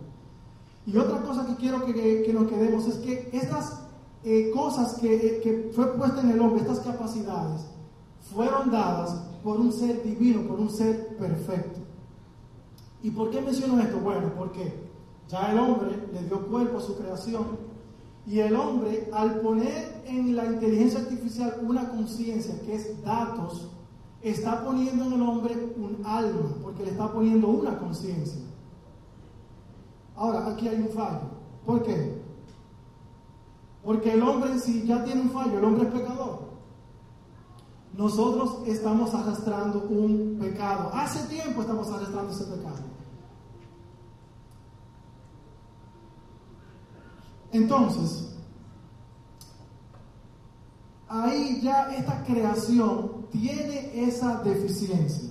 Y 0.85 0.97
otra 0.97 1.21
cosa 1.21 1.45
que 1.45 1.55
quiero 1.55 1.85
que, 1.85 2.31
nos 2.33 2.47
quedemos 2.47 2.87
es 2.87 2.95
que 2.95 3.29
estas 3.31 3.79
eh, 4.23 4.51
cosas 4.53 4.95
que, 4.95 5.39
que, 5.41 5.71
fue 5.73 5.93
puesta 5.95 6.21
en 6.21 6.31
el 6.31 6.39
hombre, 6.41 6.61
estas 6.61 6.79
capacidades, 6.79 7.61
fueron 8.33 8.69
dadas 8.69 9.13
por 9.43 9.59
un 9.59 9.71
ser 9.71 10.03
divino, 10.03 10.47
por 10.47 10.59
un 10.59 10.69
ser 10.69 11.15
perfecto. 11.17 11.79
¿Y 13.01 13.11
por 13.11 13.29
qué 13.29 13.41
menciono 13.41 13.79
esto? 13.81 13.97
Bueno, 13.99 14.33
porque 14.37 14.89
ya 15.29 15.51
el 15.51 15.59
hombre 15.59 15.95
le 16.11 16.23
dio 16.23 16.47
cuerpo 16.47 16.79
a 16.79 16.81
su 16.81 16.97
creación 16.97 17.45
y 18.25 18.39
el 18.39 18.55
hombre 18.55 19.09
al 19.13 19.39
poner 19.39 20.03
en 20.05 20.35
la 20.35 20.45
inteligencia 20.45 20.99
artificial 20.99 21.61
una 21.61 21.89
conciencia 21.89 22.59
que 22.61 22.75
es 22.75 23.01
datos, 23.03 23.69
está 24.21 24.65
poniendo 24.65 25.05
en 25.05 25.13
el 25.13 25.21
hombre 25.21 25.55
un 25.77 26.05
alma, 26.05 26.55
porque 26.61 26.83
le 26.83 26.91
está 26.91 27.11
poniendo 27.11 27.47
una 27.47 27.77
conciencia. 27.77 28.41
Ahora, 30.15 30.47
aquí 30.47 30.67
hay 30.67 30.81
un 30.81 30.89
fallo. 30.89 31.21
¿Por 31.65 31.83
qué? 31.83 32.18
Porque 33.83 34.13
el 34.13 34.21
hombre 34.21 34.59
sí 34.59 34.85
ya 34.85 35.03
tiene 35.03 35.21
un 35.21 35.31
fallo, 35.31 35.57
el 35.57 35.63
hombre 35.63 35.87
es 35.87 35.93
pecador. 35.93 36.49
Nosotros 37.93 38.67
estamos 38.67 39.13
arrastrando 39.13 39.87
un 39.89 40.37
pecado. 40.39 40.89
Hace 40.93 41.27
tiempo 41.27 41.61
estamos 41.61 41.89
arrastrando 41.89 42.31
ese 42.31 42.45
pecado. 42.45 42.89
Entonces, 47.51 48.35
ahí 51.07 51.59
ya 51.61 51.91
esta 51.95 52.23
creación 52.23 53.25
tiene 53.31 54.07
esa 54.07 54.43
deficiencia. 54.43 55.29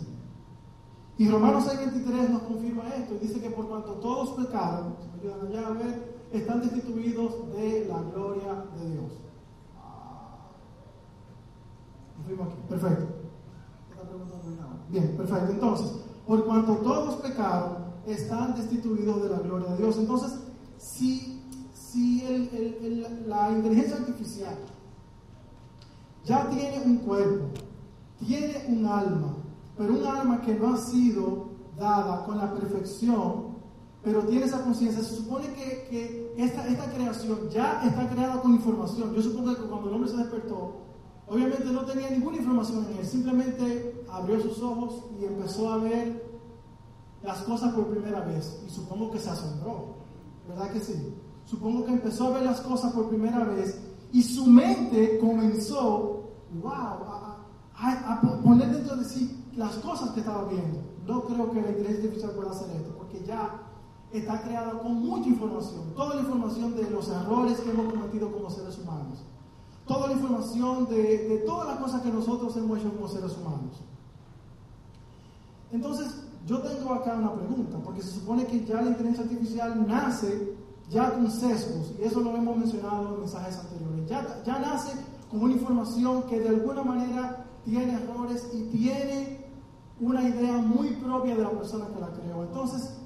Y 1.16 1.28
Romanos 1.28 1.64
6:23 1.66 2.28
nos 2.30 2.42
confirma 2.42 2.88
esto 2.88 3.14
y 3.14 3.18
dice 3.18 3.40
que 3.40 3.50
por 3.50 3.68
cuanto 3.68 3.92
todos 3.94 4.30
pecaron, 4.30 4.96
ayudan 5.18 5.46
allá 5.46 5.66
a 5.66 5.70
ver, 5.70 6.17
están 6.32 6.60
destituidos 6.60 7.52
de 7.52 7.86
la 7.88 8.02
gloria 8.02 8.64
de 8.78 8.90
Dios. 8.90 9.12
aquí. 12.42 12.56
Perfecto. 12.68 13.06
Bien, 14.90 15.16
perfecto. 15.16 15.52
Entonces, 15.52 15.92
por 16.26 16.44
cuanto 16.44 16.76
todos 16.76 17.16
pecaron, 17.16 17.88
están 18.06 18.54
destituidos 18.54 19.22
de 19.22 19.28
la 19.30 19.38
gloria 19.38 19.70
de 19.70 19.78
Dios. 19.78 19.98
Entonces, 19.98 20.38
si, 20.78 21.42
si 21.72 22.22
la 23.26 23.50
inteligencia 23.50 23.96
artificial 23.96 24.56
ya 26.24 26.48
tiene 26.50 26.82
un 26.84 26.98
cuerpo, 26.98 27.46
tiene 28.18 28.64
un 28.68 28.86
alma, 28.86 29.36
pero 29.76 29.94
un 29.94 30.06
alma 30.06 30.40
que 30.42 30.54
no 30.54 30.74
ha 30.74 30.76
sido 30.76 31.48
dada 31.78 32.24
con 32.24 32.38
la 32.38 32.52
perfección, 32.52 33.47
pero 34.02 34.22
tiene 34.22 34.46
esa 34.46 34.62
conciencia, 34.62 35.02
se 35.02 35.16
supone 35.16 35.52
que, 35.54 36.32
esta, 36.36 36.66
esta, 36.68 36.92
creación 36.92 37.48
ya 37.50 37.82
está 37.84 38.08
creada 38.08 38.40
con 38.40 38.54
información. 38.54 39.12
Yo 39.14 39.22
supongo 39.22 39.56
que 39.56 39.62
cuando 39.62 39.88
el 39.88 39.94
hombre 39.96 40.10
se 40.10 40.16
despertó, 40.18 40.76
obviamente 41.26 41.64
no 41.64 41.84
tenía 41.84 42.10
ninguna 42.10 42.36
información 42.36 42.86
en 42.86 42.98
él, 42.98 43.06
simplemente 43.06 44.04
abrió 44.10 44.40
sus 44.40 44.62
ojos 44.62 45.04
y 45.20 45.24
empezó 45.24 45.72
a 45.72 45.78
ver 45.78 46.28
las 47.22 47.38
cosas 47.42 47.74
por 47.74 47.88
primera 47.88 48.20
vez. 48.20 48.62
Y 48.66 48.70
supongo 48.70 49.10
que 49.10 49.18
se 49.18 49.30
asombró, 49.30 49.96
¿verdad 50.48 50.70
que 50.70 50.80
sí? 50.80 51.14
Supongo 51.44 51.84
que 51.84 51.92
empezó 51.92 52.28
a 52.28 52.30
ver 52.30 52.42
las 52.42 52.60
cosas 52.60 52.92
por 52.92 53.08
primera 53.08 53.42
vez 53.44 53.80
y 54.12 54.22
su 54.22 54.46
mente 54.46 55.18
comenzó, 55.18 56.30
wow, 56.62 56.78
a, 57.74 58.20
poner 58.42 58.70
dentro 58.70 58.96
de 58.96 59.04
sí 59.04 59.44
las 59.56 59.74
cosas 59.76 60.10
que 60.10 60.20
estaba 60.20 60.44
viendo. 60.44 60.80
No 61.06 61.24
creo 61.24 61.50
que 61.50 61.60
la 61.60 61.68
inteligencia 61.68 62.04
artificial 62.04 62.32
pueda 62.32 62.50
hacer 62.50 62.70
esto, 62.76 62.94
porque 62.96 63.24
ya 63.24 63.67
está 64.12 64.40
creada 64.42 64.78
con 64.78 64.94
mucha 64.94 65.28
información. 65.28 65.92
Toda 65.94 66.16
la 66.16 66.22
información 66.22 66.74
de 66.74 66.90
los 66.90 67.08
errores 67.08 67.60
que 67.60 67.70
hemos 67.70 67.92
cometido 67.92 68.32
como 68.32 68.50
seres 68.50 68.78
humanos. 68.78 69.18
Toda 69.86 70.08
la 70.08 70.14
información 70.14 70.86
de, 70.88 71.28
de 71.28 71.38
todas 71.46 71.68
las 71.68 71.78
cosas 71.78 72.02
que 72.02 72.10
nosotros 72.10 72.56
hemos 72.56 72.78
hecho 72.78 72.92
como 72.92 73.08
seres 73.08 73.36
humanos. 73.36 73.80
Entonces, 75.72 76.24
yo 76.46 76.58
tengo 76.60 76.94
acá 76.94 77.14
una 77.14 77.34
pregunta, 77.34 77.78
porque 77.84 78.02
se 78.02 78.12
supone 78.12 78.46
que 78.46 78.64
ya 78.64 78.80
la 78.80 78.90
inteligencia 78.90 79.24
artificial 79.24 79.86
nace 79.86 80.56
ya 80.88 81.12
con 81.12 81.30
sesgos, 81.30 81.92
y 81.98 82.04
eso 82.04 82.20
lo 82.20 82.34
hemos 82.34 82.56
mencionado 82.56 83.14
en 83.14 83.20
mensajes 83.20 83.58
anteriores, 83.58 84.08
ya, 84.08 84.42
ya 84.44 84.58
nace 84.58 84.92
con 85.30 85.42
una 85.42 85.52
información 85.52 86.22
que 86.22 86.40
de 86.40 86.48
alguna 86.48 86.82
manera 86.82 87.44
tiene 87.64 87.92
errores 87.92 88.48
y 88.54 88.62
tiene 88.70 89.44
una 90.00 90.26
idea 90.26 90.56
muy 90.56 90.92
propia 90.92 91.36
de 91.36 91.42
la 91.42 91.50
persona 91.50 91.86
que 91.88 92.00
la 92.00 92.08
creó. 92.12 92.44
Entonces, 92.44 92.97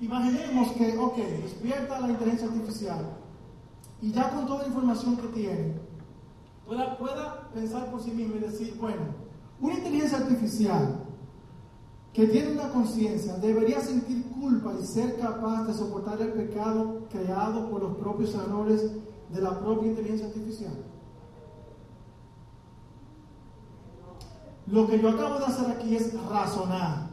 imaginemos 0.00 0.72
que, 0.72 0.96
ok, 0.96 1.16
despierta 1.16 2.00
la 2.00 2.08
inteligencia 2.08 2.48
artificial 2.48 3.16
y 4.00 4.12
ya 4.12 4.30
con 4.30 4.46
toda 4.46 4.62
la 4.62 4.68
información 4.68 5.16
que 5.16 5.28
tiene, 5.28 5.74
pueda, 6.66 6.96
pueda 6.96 7.50
pensar 7.52 7.90
por 7.90 8.02
sí 8.02 8.10
mismo 8.10 8.36
y 8.36 8.40
decir, 8.40 8.76
bueno, 8.80 9.02
una 9.60 9.74
inteligencia 9.74 10.18
artificial 10.18 11.04
que 12.12 12.26
tiene 12.26 12.52
una 12.52 12.70
conciencia 12.70 13.36
debería 13.36 13.80
sentir 13.80 14.24
culpa 14.32 14.72
y 14.80 14.86
ser 14.86 15.18
capaz 15.20 15.64
de 15.64 15.74
soportar 15.74 16.20
el 16.20 16.32
pecado 16.32 17.02
creado 17.10 17.68
por 17.70 17.82
los 17.82 17.96
propios 17.98 18.34
errores 18.34 18.90
de 19.28 19.40
la 19.40 19.60
propia 19.60 19.90
inteligencia 19.90 20.26
artificial. 20.26 20.72
Lo 24.66 24.86
que 24.86 25.00
yo 25.00 25.10
acabo 25.10 25.38
de 25.38 25.46
hacer 25.46 25.70
aquí 25.70 25.96
es 25.96 26.12
razonar. 26.28 27.09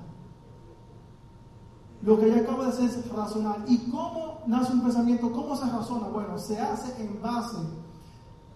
Lo 2.03 2.19
que 2.19 2.29
yo 2.29 2.35
acabo 2.35 2.63
de 2.63 2.69
hacer 2.69 2.85
es 2.85 3.09
razonar. 3.09 3.65
¿Y 3.67 3.89
cómo 3.89 4.39
nace 4.45 4.73
un 4.73 4.81
pensamiento? 4.81 5.31
¿Cómo 5.31 5.55
se 5.55 5.65
razona? 5.65 6.07
Bueno, 6.07 6.37
se 6.37 6.59
hace 6.59 7.01
en 7.01 7.21
base 7.21 7.57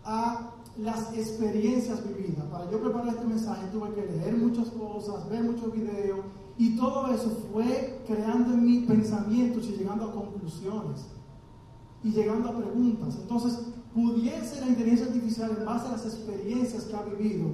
a 0.03 0.51
las 0.77 1.13
experiencias 1.13 2.01
vividas. 2.07 2.45
Para 2.45 2.69
yo 2.69 2.79
preparar 2.81 3.09
este 3.09 3.25
mensaje 3.25 3.67
tuve 3.71 3.93
que 3.93 4.05
leer 4.05 4.37
muchas 4.37 4.69
cosas, 4.69 5.29
ver 5.29 5.43
muchos 5.43 5.71
videos 5.73 6.19
y 6.57 6.75
todo 6.75 7.07
eso 7.07 7.29
fue 7.51 8.03
creando 8.07 8.53
en 8.53 8.65
mí 8.65 8.85
pensamientos 8.87 9.65
y 9.65 9.77
llegando 9.77 10.05
a 10.05 10.13
conclusiones 10.13 11.07
y 12.03 12.11
llegando 12.11 12.49
a 12.49 12.57
preguntas. 12.57 13.17
Entonces, 13.21 13.59
pudiese 13.93 14.61
la 14.61 14.67
inteligencia 14.67 15.07
artificial 15.07 15.55
en 15.57 15.65
base 15.65 15.87
a 15.87 15.91
las 15.91 16.05
experiencias 16.05 16.85
que 16.85 16.95
ha 16.95 17.03
vivido 17.03 17.47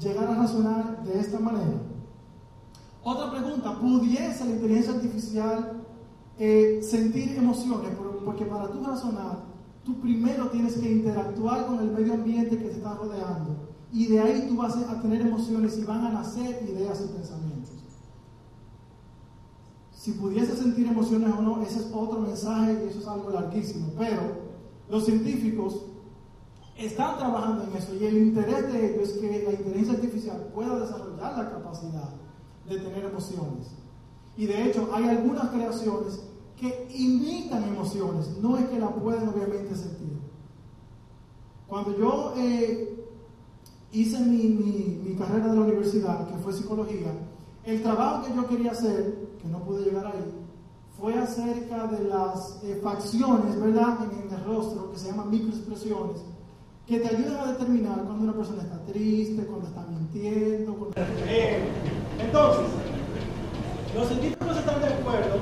llegar 0.00 0.28
a 0.28 0.34
razonar 0.34 1.04
de 1.04 1.18
esta 1.18 1.38
manera. 1.38 1.80
Otra 3.08 3.30
pregunta, 3.30 3.72
¿pudiese 3.80 4.44
la 4.44 4.50
inteligencia 4.50 4.92
artificial 4.92 5.82
eh, 6.38 6.80
sentir 6.82 7.38
emociones? 7.38 7.92
Porque 8.22 8.44
para 8.44 8.70
tú 8.70 8.84
razonar 8.84 9.44
tú 9.82 9.98
primero 9.98 10.50
tienes 10.50 10.74
que 10.74 10.92
interactuar 10.92 11.64
con 11.64 11.78
el 11.80 11.90
medio 11.90 12.12
ambiente 12.12 12.58
que 12.58 12.64
te 12.64 12.72
está 12.72 12.96
rodeando. 12.96 13.70
Y 13.90 14.08
de 14.08 14.20
ahí 14.20 14.46
tú 14.46 14.58
vas 14.58 14.76
a 14.76 15.00
tener 15.00 15.22
emociones 15.22 15.78
y 15.78 15.84
van 15.84 16.04
a 16.04 16.10
nacer 16.10 16.62
ideas 16.68 17.02
y 17.02 17.14
pensamientos. 17.14 17.76
si 19.90 20.12
pudiese 20.12 20.54
sentir 20.54 20.86
emociones 20.86 21.32
o 21.34 21.40
no, 21.40 21.62
ese 21.62 21.78
es 21.78 21.90
otro 21.94 22.20
mensaje 22.20 22.74
y 22.84 22.88
eso 22.90 22.98
es 22.98 23.08
algo 23.08 23.30
larguísimo. 23.30 23.86
Pero 23.96 24.20
los 24.90 25.06
científicos 25.06 25.86
están 26.76 27.16
trabajando 27.16 27.64
en 27.64 27.72
eso 27.74 27.94
y 27.94 28.04
el 28.04 28.18
interés 28.18 28.70
de 28.70 28.94
ellos 28.94 29.08
es 29.08 29.16
que 29.16 29.44
la 29.44 29.52
inteligencia 29.52 29.94
artificial 29.94 30.50
pueda 30.54 30.78
desarrollar 30.78 31.38
la 31.38 31.50
capacidad 31.50 32.27
de 32.68 32.78
tener 32.78 33.04
emociones. 33.04 33.74
Y 34.36 34.46
de 34.46 34.66
hecho 34.66 34.88
hay 34.92 35.08
algunas 35.08 35.48
creaciones 35.50 36.20
que 36.56 36.88
imitan 36.94 37.64
emociones, 37.64 38.36
no 38.40 38.56
es 38.56 38.66
que 38.66 38.78
la 38.78 38.90
pueden 38.90 39.28
obviamente 39.28 39.74
sentir. 39.74 40.18
Cuando 41.68 41.96
yo 41.96 42.34
eh, 42.36 43.06
hice 43.92 44.18
mi, 44.20 44.48
mi, 44.48 45.14
carrera 45.16 45.48
de 45.48 45.54
la 45.56 45.62
universidad, 45.62 46.28
que 46.28 46.36
fue 46.38 46.52
psicología, 46.52 47.12
el 47.64 47.82
trabajo 47.82 48.24
que 48.24 48.34
yo 48.34 48.46
quería 48.48 48.72
hacer, 48.72 49.28
que 49.40 49.48
no 49.48 49.58
pude 49.64 49.84
llegar 49.84 50.06
ahí, 50.06 50.34
fue 50.98 51.14
acerca 51.14 51.86
de 51.86 52.04
las 52.04 52.60
eh, 52.64 52.80
facciones, 52.82 53.60
¿verdad?, 53.60 53.98
en, 54.10 54.32
el 54.32 54.44
rostro, 54.44 54.90
que 54.90 54.98
se 54.98 55.10
llaman 55.10 55.30
microexpresiones, 55.30 56.22
que 56.86 56.98
te 57.00 57.08
ayudan 57.08 57.36
a 57.36 57.52
determinar 57.52 58.02
cuando 58.04 58.24
una 58.24 58.32
persona 58.32 58.62
está 58.62 58.82
triste, 58.84 59.44
cuando 59.44 59.68
está 59.68 59.86
mintiendo. 59.86 60.90
Eh, 60.96 61.68
entonces, 62.18 62.66
los 63.94 64.08
científicos 64.08 64.56
están 64.56 64.80
de 64.80 64.88
acuerdo 64.88 65.38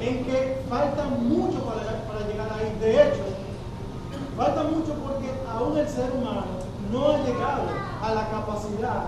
en 0.00 0.24
que 0.24 0.62
falta 0.68 1.04
mucho 1.04 1.58
para, 1.64 2.26
llegar 2.28 2.52
ahí. 2.52 2.76
De 2.80 3.02
hecho, 3.02 3.24
falta 4.36 4.62
mucho 4.64 4.94
porque 4.94 5.32
aún 5.50 5.76
el 5.76 5.88
ser 5.88 6.10
humano 6.12 6.46
no 6.92 7.08
ha 7.08 7.18
llegado 7.18 7.62
a 8.02 8.14
la 8.14 8.28
capacidad 8.28 9.04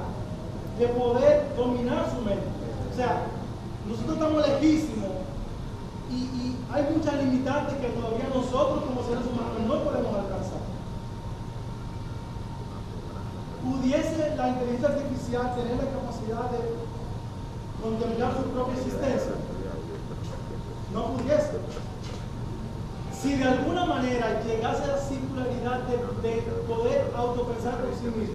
de 0.79 0.89
poder 0.89 1.55
dominar 1.57 2.07
su 2.11 2.25
mente. 2.25 2.47
O 2.93 2.97
sea, 2.97 3.23
nosotros 3.87 4.15
estamos 4.15 4.49
lejísimos 4.49 5.11
y, 6.11 6.57
hay 6.73 6.87
muchas 6.95 7.15
limitantes 7.15 7.75
que 7.79 7.89
todavía 7.89 8.29
nosotros 8.33 8.85
como 8.85 9.03
seres 9.03 9.27
humanos 9.27 9.59
no 9.67 9.75
podemos 9.83 10.15
alcanzar. 10.15 10.63
¿Pudiese 13.65 14.37
la 14.37 14.49
inteligencia 14.51 14.89
artificial 14.89 15.55
tener 15.57 15.77
la 15.77 15.91
capacidad 15.91 16.10
de 16.37 17.83
contemplar 17.83 18.35
su 18.37 18.43
propia 18.51 18.75
existencia? 18.75 19.33
No 20.93 21.15
pudiese 21.15 21.59
si 23.21 23.35
de 23.35 23.45
alguna 23.45 23.85
manera 23.85 24.43
llegase 24.45 24.85
a 24.85 24.97
la 24.97 24.99
singularidad 24.99 25.83
de, 25.89 25.99
poder 26.67 27.13
autopensar 27.15 27.77
por 27.83 27.95
sí 27.95 28.19
mismo, 28.19 28.35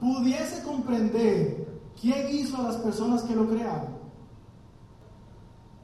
pudiese 0.00 0.62
comprender 0.64 1.80
quién 2.00 2.28
hizo 2.30 2.56
a 2.56 2.62
las 2.62 2.76
personas 2.76 3.22
que 3.22 3.36
lo 3.36 3.48
crearon, 3.48 4.00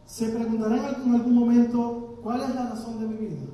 se 0.07 0.28
preguntarán 0.31 1.02
en 1.05 1.14
algún 1.14 1.35
momento 1.35 2.19
cuál 2.23 2.40
es 2.40 2.55
la 2.55 2.71
razón 2.71 2.99
de 2.99 3.07
mi 3.07 3.14
vida. 3.14 3.47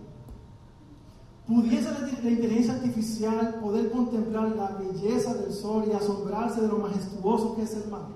¿Pudiese 1.47 1.91
la, 1.91 2.09
inteligencia 2.09 2.75
artificial 2.75 3.57
poder 3.61 3.91
contemplar 3.91 4.55
la 4.57 4.77
belleza 4.79 5.35
del 5.35 5.53
sol 5.53 5.85
y 5.89 5.93
asombrarse 5.93 6.61
de 6.61 6.69
lo 6.69 6.79
majestuoso 6.79 7.57
que 7.57 7.63
es 7.63 7.75
el 7.75 7.91
mar? 7.91 8.07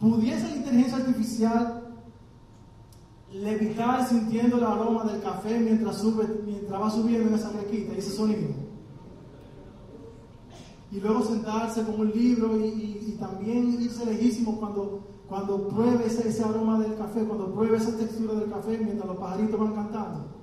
¿Pudiese 0.00 0.48
la 0.48 0.56
inteligencia 0.56 0.98
artificial 0.98 1.82
levitar 3.32 4.06
sintiendo 4.06 4.58
el 4.58 4.64
aroma 4.64 5.04
del 5.04 5.22
café 5.22 5.58
mientras, 5.58 6.04
va 6.04 6.90
subiendo 6.90 7.28
en 7.28 7.34
esa 7.34 7.50
requita, 7.50 7.94
ese 7.94 8.10
sonido. 8.10 8.50
Y 10.90 11.00
luego 11.00 11.22
sentarse 11.22 11.82
con 11.84 12.00
un 12.00 12.10
libro 12.10 12.58
y, 12.58 13.16
también 13.18 13.80
irse 13.80 14.04
lejísimo 14.04 14.58
cuando, 14.58 15.00
cuando 15.28 15.68
pruebe 15.68 16.06
ese, 16.06 16.42
aroma 16.42 16.78
del 16.80 16.96
café, 16.96 17.24
cuando 17.24 17.52
pruebe 17.54 17.76
esa 17.76 17.96
textura 17.96 18.34
del 18.34 18.50
café 18.50 18.78
mientras 18.78 19.06
los 19.06 19.16
pajaritos 19.16 19.58
van 19.58 19.74
cantando. 19.74 20.41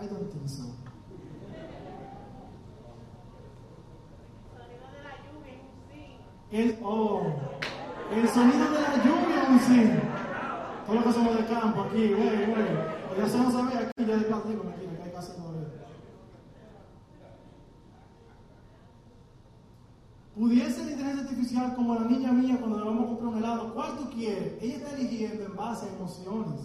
I 0.00 0.06
don't 0.06 0.32
think 0.32 0.48
so. 0.48 0.64
El, 6.50 6.78
oh, 6.82 7.22
el 8.10 8.28
sonido 8.28 8.70
de 8.70 8.80
la 8.80 8.96
lluvia 9.04 9.46
un 9.50 9.60
sí. 9.60 9.90
Todos 10.86 10.94
los 10.96 11.04
que 11.04 11.12
somos 11.12 11.36
del 11.36 11.46
campo 11.46 11.82
aquí, 11.82 12.08
güey, 12.14 12.46
güey. 12.46 12.66
Ya 13.18 13.28
se 13.28 13.38
no 13.38 13.50
sabe 13.52 13.76
aquí, 13.76 14.04
ya 14.04 14.16
de 14.16 14.24
platico, 14.24 14.64
aquí, 14.68 14.86
que 14.86 15.02
hay 15.02 15.14
hacer 15.14 15.36
todavía. 15.36 15.68
Pudiese 20.34 20.84
la 20.84 20.90
inteligencia 20.92 21.22
artificial 21.24 21.76
como 21.76 21.94
la 21.96 22.06
niña 22.06 22.32
mía 22.32 22.56
cuando 22.58 22.78
le 22.78 22.84
vamos 22.86 23.04
a 23.04 23.06
comprar 23.08 23.28
un 23.28 23.38
helado, 23.38 23.74
¿cuál 23.74 23.98
tú 23.98 24.10
quieres? 24.10 24.54
Ella 24.62 24.76
está 24.76 24.96
eligiendo 24.96 25.44
en 25.44 25.56
base 25.56 25.86
a 25.86 25.92
emociones, 25.92 26.60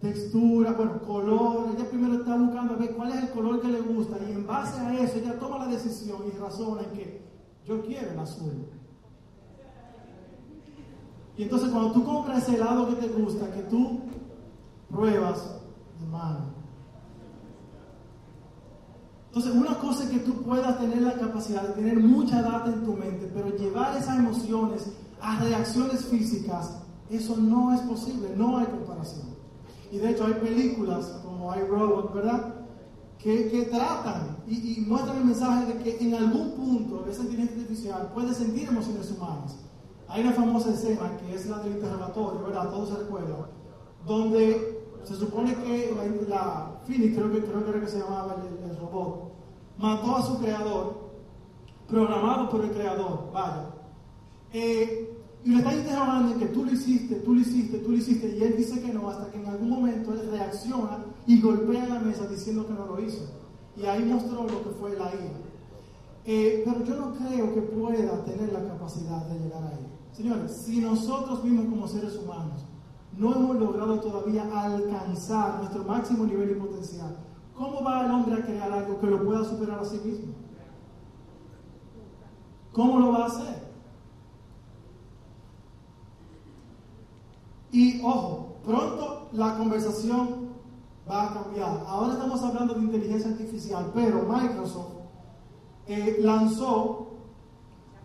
textura, 0.00 0.72
bueno, 0.72 1.00
color. 1.02 1.68
Ella 1.76 1.88
primero 1.88 2.14
está 2.14 2.36
buscando 2.36 2.74
a 2.74 2.76
ver 2.76 2.94
cuál 2.96 3.10
es 3.10 3.22
el 3.22 3.30
color 3.30 3.60
que 3.60 3.68
le 3.68 3.80
gusta 3.80 4.16
y 4.28 4.32
en 4.32 4.46
base 4.46 4.80
a 4.80 4.98
eso 4.98 5.18
ella 5.18 5.38
toma 5.38 5.58
la 5.58 5.66
decisión 5.66 6.22
y 6.26 6.36
razona 6.38 6.82
en 6.82 6.90
que 6.90 7.22
yo 7.66 7.82
quiero 7.82 8.10
el 8.10 8.18
azul. 8.18 8.66
Y 11.36 11.44
entonces 11.44 11.70
cuando 11.70 11.92
tú 11.92 12.04
compras 12.04 12.42
ese 12.42 12.56
helado 12.56 12.88
que 12.88 12.96
te 12.96 13.08
gusta, 13.08 13.50
que 13.52 13.62
tú 13.62 14.00
pruebas, 14.90 15.56
hermano. 16.02 16.60
Entonces 19.28 19.54
una 19.54 19.78
cosa 19.78 20.04
es 20.04 20.10
que 20.10 20.18
tú 20.18 20.42
puedas 20.42 20.78
tener 20.80 21.02
la 21.02 21.14
capacidad 21.14 21.62
de 21.62 21.74
tener 21.74 22.00
mucha 22.00 22.42
data 22.42 22.66
en 22.66 22.84
tu 22.84 22.94
mente, 22.94 23.30
pero 23.32 23.56
llevar 23.56 23.96
esas 23.96 24.18
emociones 24.18 24.92
a 25.20 25.38
reacciones 25.38 26.04
físicas, 26.06 26.78
eso 27.08 27.36
no 27.36 27.72
es 27.72 27.80
posible, 27.82 28.34
no 28.36 28.58
hay 28.58 28.66
comparación. 28.66 29.29
Y 29.90 29.98
de 29.98 30.10
hecho 30.10 30.26
hay 30.26 30.34
películas 30.34 31.20
como 31.24 31.54
iRobot, 31.54 32.14
¿verdad? 32.14 32.54
Que, 33.18 33.50
que 33.50 33.64
tratan 33.64 34.38
y, 34.46 34.78
y, 34.78 34.80
muestran 34.86 35.18
el 35.18 35.24
mensaje 35.26 35.66
de 35.66 35.82
que 35.82 35.98
en 35.98 36.14
algún 36.14 36.52
punto 36.52 37.04
esa 37.06 37.22
inteligencia 37.22 37.60
artificial 37.60 38.10
puede 38.14 38.32
sentir 38.32 38.68
emociones 38.68 39.10
humanas. 39.10 39.56
Hay 40.08 40.22
una 40.22 40.32
famosa 40.32 40.70
escena 40.70 41.16
que 41.18 41.34
es 41.34 41.46
la 41.46 41.58
del 41.58 41.74
interrogatorio, 41.74 42.42
¿verdad? 42.44 42.70
Todos 42.70 42.88
se 42.88 42.96
recuerdan, 42.96 43.46
donde 44.06 44.80
se 45.04 45.16
supone 45.16 45.54
que 45.54 45.94
la, 45.94 46.36
la 46.36 46.80
creo 46.86 47.30
que, 47.30 47.44
creo 47.44 47.64
que 47.64 47.70
era 47.70 47.80
que 47.80 47.86
se 47.86 48.00
llamaba 48.00 48.36
el, 48.64 48.76
robot, 48.78 49.32
mató 49.78 50.16
a 50.16 50.22
su 50.22 50.38
creador, 50.38 51.10
programado 51.88 52.48
por 52.48 52.64
el 52.64 52.70
creador, 52.70 53.30
vaya. 53.32 53.70
Eh, 54.52 55.19
y 55.42 55.50
le 55.50 55.58
está 55.58 55.74
interrogando 55.74 56.38
que 56.38 56.46
tú 56.46 56.64
lo 56.64 56.72
hiciste, 56.72 57.14
tú 57.16 57.34
lo 57.34 57.40
hiciste, 57.40 57.78
tú 57.78 57.92
lo 57.92 57.96
hiciste, 57.96 58.36
y 58.36 58.42
él 58.42 58.56
dice 58.58 58.80
que 58.80 58.92
no, 58.92 59.08
hasta 59.08 59.30
que 59.30 59.38
en 59.38 59.46
algún 59.46 59.70
momento 59.70 60.12
él 60.12 60.28
reacciona 60.30 60.98
y 61.26 61.40
golpea 61.40 61.88
la 61.88 62.00
mesa 62.00 62.26
diciendo 62.26 62.66
que 62.66 62.74
no 62.74 62.86
lo 62.86 63.00
hizo. 63.00 63.24
Y 63.76 63.86
ahí 63.86 64.04
mostró 64.04 64.42
lo 64.42 64.62
que 64.62 64.70
fue 64.78 64.90
la 64.98 65.06
IA. 65.06 65.50
Eh, 66.26 66.62
pero 66.64 66.84
yo 66.84 66.96
no 66.96 67.14
creo 67.14 67.54
que 67.54 67.62
pueda 67.62 68.22
tener 68.24 68.52
la 68.52 68.68
capacidad 68.68 69.24
de 69.26 69.38
llegar 69.38 69.64
ahí. 69.64 69.86
Señores, 70.12 70.52
si 70.52 70.80
nosotros 70.80 71.42
mismos 71.42 71.66
como 71.66 71.88
seres 71.88 72.16
humanos 72.16 72.66
no 73.16 73.34
hemos 73.34 73.56
logrado 73.56 74.00
todavía 74.00 74.44
alcanzar 74.52 75.60
nuestro 75.60 75.84
máximo 75.84 76.26
nivel 76.26 76.50
y 76.50 76.54
potencial, 76.54 77.16
¿cómo 77.56 77.82
va 77.82 78.04
el 78.04 78.10
hombre 78.10 78.34
a 78.34 78.44
crear 78.44 78.70
algo 78.70 79.00
que 79.00 79.06
lo 79.06 79.24
pueda 79.24 79.44
superar 79.44 79.80
a 79.80 79.84
sí 79.84 79.98
mismo? 80.04 80.34
¿Cómo 82.72 83.00
lo 83.00 83.12
va 83.12 83.24
a 83.24 83.26
hacer? 83.26 83.69
Y 87.72 88.00
ojo, 88.02 88.56
pronto 88.64 89.28
la 89.32 89.56
conversación 89.56 90.50
va 91.08 91.30
a 91.30 91.34
cambiar. 91.34 91.84
Ahora 91.86 92.14
estamos 92.14 92.42
hablando 92.42 92.74
de 92.74 92.80
inteligencia 92.80 93.30
artificial, 93.30 93.90
pero 93.94 94.22
Microsoft 94.22 94.94
eh, 95.86 96.18
lanzó 96.20 97.08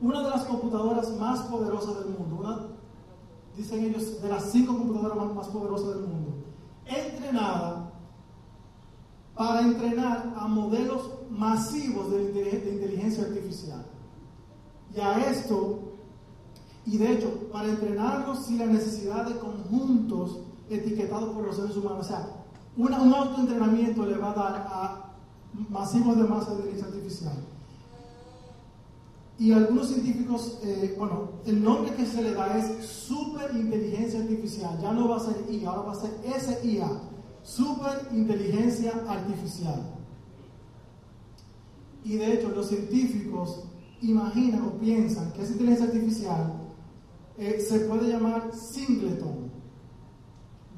una 0.02 0.24
de 0.24 0.30
las 0.30 0.44
computadoras 0.46 1.10
más 1.18 1.42
poderosas 1.44 2.00
del 2.00 2.10
mundo, 2.18 2.72
dicen 3.56 3.86
ellos, 3.86 4.22
de 4.22 4.30
las 4.30 4.52
cinco 4.52 4.78
computadoras 4.78 5.34
más, 5.34 5.48
poderosas 5.48 5.96
del 5.96 6.08
mundo, 6.08 6.34
entrenada 6.86 7.92
para 9.36 9.62
entrenar 9.62 10.34
a 10.38 10.48
modelos 10.48 11.12
masivos 11.30 12.12
de, 12.12 12.32
de 12.32 12.74
inteligencia 12.74 13.24
artificial. 13.24 13.86
Y 14.96 15.00
a 15.00 15.30
esto, 15.30 15.95
y 16.86 16.98
de 16.98 17.14
hecho, 17.14 17.50
para 17.52 17.70
entrenarlos 17.70 18.46
sin 18.46 18.60
la 18.60 18.68
necesidad 18.68 19.26
de 19.28 19.40
conjuntos 19.40 20.42
etiquetados 20.70 21.34
por 21.34 21.46
los 21.46 21.56
seres 21.56 21.76
humanos. 21.76 22.06
O 22.06 22.10
sea, 22.10 22.28
un 22.78 22.94
autoentrenamiento 22.94 24.06
le 24.06 24.18
va 24.18 24.32
a 24.32 24.36
dar 24.36 24.68
a 24.70 25.06
masivos 25.70 26.18
de 26.18 26.24
masa 26.26 26.52
de 26.52 26.58
inteligencia 26.58 26.88
artificial. 26.88 27.38
Y 29.38 29.52
algunos 29.52 29.88
científicos, 29.88 30.60
eh, 30.64 30.96
bueno, 30.98 31.30
el 31.46 31.62
nombre 31.62 31.94
que 31.94 32.06
se 32.06 32.22
le 32.22 32.34
da 32.34 32.58
es 32.58 32.86
superinteligencia 32.86 34.22
artificial. 34.22 34.80
Ya 34.82 34.94
no 34.94 35.10
va 35.10 35.18
a 35.18 35.20
ser 35.20 35.36
IA, 35.50 35.70
ahora 35.70 35.82
va 35.82 35.92
a 35.92 35.96
ser 35.96 36.12
SIA, 36.40 36.88
superinteligencia 37.44 38.94
artificial. 39.08 39.82
Y 42.04 42.18
de 42.18 42.34
hecho, 42.34 42.50
los 42.50 42.68
científicos 42.68 43.64
imaginan 44.02 44.62
o 44.62 44.72
piensan 44.74 45.34
que 45.34 45.42
esa 45.42 45.54
inteligencia 45.54 45.88
artificial 45.88 46.65
eh, 47.38 47.60
se 47.60 47.80
puede 47.82 48.10
llamar 48.10 48.54
singleton. 48.54 49.52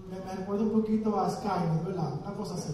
Me, 0.09 0.35
recuerda 0.35 0.63
un 0.63 0.71
poquito 0.71 1.19
a 1.19 1.29
Skynet, 1.29 1.85
¿verdad? 1.85 2.13
Una 2.21 2.33
cosa 2.33 2.55
así. 2.55 2.73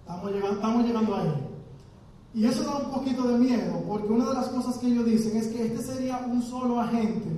Estamos 0.00 0.32
llegando, 0.32 0.56
estamos 0.56 0.84
llegando 0.84 1.14
ahí. 1.14 1.48
Y 2.34 2.46
eso 2.46 2.64
da 2.64 2.78
un 2.78 2.90
poquito 2.90 3.28
de 3.28 3.38
miedo, 3.38 3.82
porque 3.86 4.08
una 4.08 4.28
de 4.28 4.34
las 4.34 4.48
cosas 4.48 4.78
que 4.78 4.86
ellos 4.86 5.04
dicen 5.04 5.36
es 5.36 5.48
que 5.48 5.66
este 5.66 5.82
sería 5.82 6.26
un 6.26 6.42
solo 6.42 6.80
agente 6.80 7.28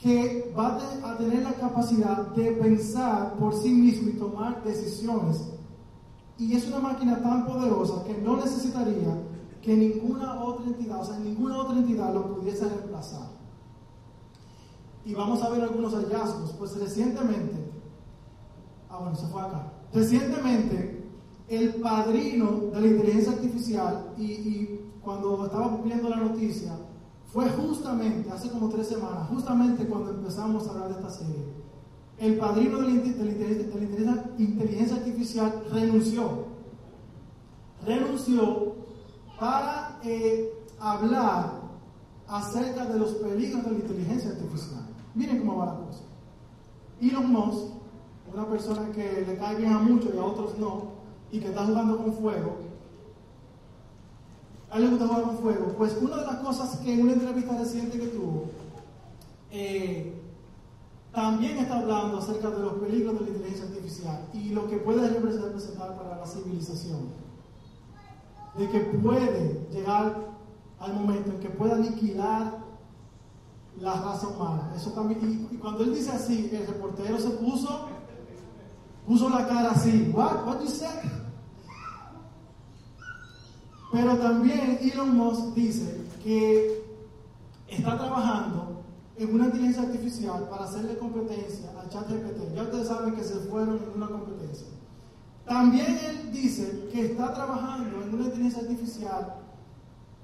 que 0.00 0.54
va 0.56 0.78
a 1.02 1.16
tener 1.16 1.42
la 1.42 1.54
capacidad 1.54 2.28
de 2.28 2.52
pensar 2.52 3.34
por 3.34 3.54
sí 3.54 3.70
mismo 3.70 4.10
y 4.10 4.12
tomar 4.12 4.62
decisiones. 4.62 5.42
Y 6.38 6.54
es 6.54 6.68
una 6.68 6.78
máquina 6.78 7.20
tan 7.20 7.46
poderosa 7.46 8.04
que 8.04 8.16
no 8.18 8.36
necesitaría 8.36 9.18
que 9.62 9.74
ninguna 9.74 10.44
otra 10.44 10.66
entidad, 10.66 11.00
o 11.00 11.04
sea, 11.04 11.18
ninguna 11.18 11.58
otra 11.58 11.78
entidad 11.78 12.14
lo 12.14 12.36
pudiese 12.36 12.68
reemplazar. 12.68 13.35
Y 15.06 15.14
vamos 15.14 15.40
a 15.40 15.50
ver 15.50 15.62
algunos 15.62 15.94
hallazgos. 15.94 16.50
Pues 16.58 16.76
recientemente, 16.76 17.70
ah 18.90 18.98
bueno, 18.98 19.14
se 19.14 19.26
fue 19.28 19.40
acá. 19.40 19.72
Recientemente 19.94 21.04
el 21.48 21.74
padrino 21.76 22.70
de 22.72 22.80
la 22.80 22.86
inteligencia 22.88 23.32
artificial 23.32 24.14
y, 24.18 24.80
cuando 25.00 25.46
estaba 25.46 25.80
viendo 25.84 26.08
la 26.08 26.16
noticia, 26.16 26.76
fue 27.32 27.48
justamente, 27.50 28.28
hace 28.28 28.50
como 28.50 28.68
tres 28.68 28.88
semanas, 28.88 29.28
justamente 29.28 29.86
cuando 29.86 30.10
empezamos 30.10 30.66
a 30.66 30.70
hablar 30.72 30.88
de 30.88 30.94
esta 30.94 31.10
serie. 31.10 31.44
El 32.18 32.38
padrino 32.38 32.78
de 32.78 32.84
la, 32.84 32.90
inteligencia, 34.38 34.96
artificial 34.96 35.62
renunció. 35.70 36.46
Renunció 37.86 38.74
para 39.38 40.00
eh, 40.02 40.52
hablar 40.80 41.52
acerca 42.26 42.86
de 42.86 42.98
los 42.98 43.10
peligros 43.12 43.64
de 43.64 43.70
la 43.70 43.78
inteligencia 43.78 44.30
artificial. 44.30 44.95
Miren 45.16 45.38
cómo 45.40 45.56
va 45.56 45.66
la 45.66 45.74
cosa. 45.76 46.02
Elon 47.00 47.32
Musk, 47.32 47.72
una 48.32 48.46
persona 48.46 48.92
que 48.92 49.24
le 49.26 49.36
cae 49.38 49.56
bien 49.56 49.72
a 49.72 49.78
muchos 49.78 50.14
y 50.14 50.18
a 50.18 50.24
otros 50.24 50.58
no, 50.58 50.92
y 51.32 51.40
que 51.40 51.48
está 51.48 51.64
jugando 51.64 51.96
con 51.96 52.12
fuego, 52.12 52.56
a 54.70 54.74
alguien 54.74 54.90
que 54.90 55.02
está 55.02 55.08
jugando 55.08 55.32
con 55.32 55.42
fuego, 55.42 55.74
pues 55.78 55.96
una 56.02 56.16
de 56.18 56.26
las 56.26 56.36
cosas 56.36 56.76
que 56.80 56.92
en 56.92 57.00
una 57.00 57.12
entrevista 57.14 57.56
reciente 57.56 57.98
que 57.98 58.08
tuvo, 58.08 58.44
eh, 59.50 60.12
también 61.14 61.56
está 61.56 61.78
hablando 61.78 62.18
acerca 62.18 62.50
de 62.50 62.58
los 62.58 62.74
peligros 62.74 63.14
de 63.14 63.20
la 63.24 63.28
inteligencia 63.28 63.64
artificial 63.64 64.28
y 64.34 64.50
lo 64.50 64.68
que 64.68 64.76
puede 64.76 65.08
representar 65.08 65.96
para 65.96 66.18
la 66.18 66.26
civilización. 66.26 67.08
De 68.58 68.68
que 68.68 68.80
puede 68.80 69.66
llegar 69.72 70.14
al 70.78 70.94
momento 70.94 71.30
en 71.30 71.40
que 71.40 71.48
pueda 71.48 71.76
aniquilar 71.76 72.65
la 73.80 73.94
raza 73.94 74.28
humana. 74.28 74.72
Eso 74.76 74.90
también, 74.92 75.48
y, 75.50 75.56
cuando 75.56 75.84
él 75.84 75.94
dice 75.94 76.10
así, 76.10 76.50
el 76.52 76.66
reportero 76.66 77.18
se 77.18 77.30
puso, 77.30 77.88
puso 79.06 79.28
la 79.28 79.46
cara 79.46 79.70
así, 79.70 80.10
what, 80.14 80.46
what 80.46 80.60
you 80.60 80.68
say? 80.68 80.88
Pero 83.92 84.16
también 84.16 84.78
Elon 84.80 85.16
Musk 85.16 85.54
dice 85.54 86.04
que 86.22 86.84
está 87.68 87.96
trabajando 87.96 88.82
en 89.16 89.34
una 89.34 89.46
inteligencia 89.46 89.82
artificial 89.82 90.48
para 90.50 90.64
hacerle 90.64 90.98
competencia 90.98 91.70
a 91.80 91.88
ChatGPT. 91.88 92.54
Ya 92.54 92.62
ustedes 92.62 92.88
saben 92.88 93.14
que 93.14 93.24
se 93.24 93.34
fueron 93.48 93.80
en 93.82 94.02
una 94.02 94.08
competencia. 94.08 94.66
También 95.46 95.98
él 96.04 96.32
dice 96.32 96.88
que 96.92 97.06
está 97.06 97.32
trabajando 97.32 98.02
en 98.02 98.14
una 98.14 98.24
inteligencia 98.24 98.62
artificial 98.62 99.36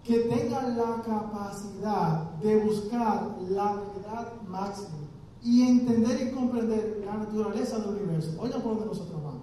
que 0.04 0.18
tenga 0.18 0.62
la 0.68 1.02
capacidad 1.02 2.11
de 2.42 2.56
buscar 2.56 3.36
la 3.48 3.74
verdad 3.74 4.32
máxima 4.48 5.02
y 5.42 5.62
entender 5.62 6.28
y 6.28 6.34
comprender 6.34 7.02
la 7.04 7.18
naturaleza 7.18 7.78
del 7.78 7.96
universo. 7.96 8.34
Oigan 8.38 8.62
por 8.62 8.72
donde 8.72 8.86
nosotros 8.86 9.22
vamos. 9.22 9.42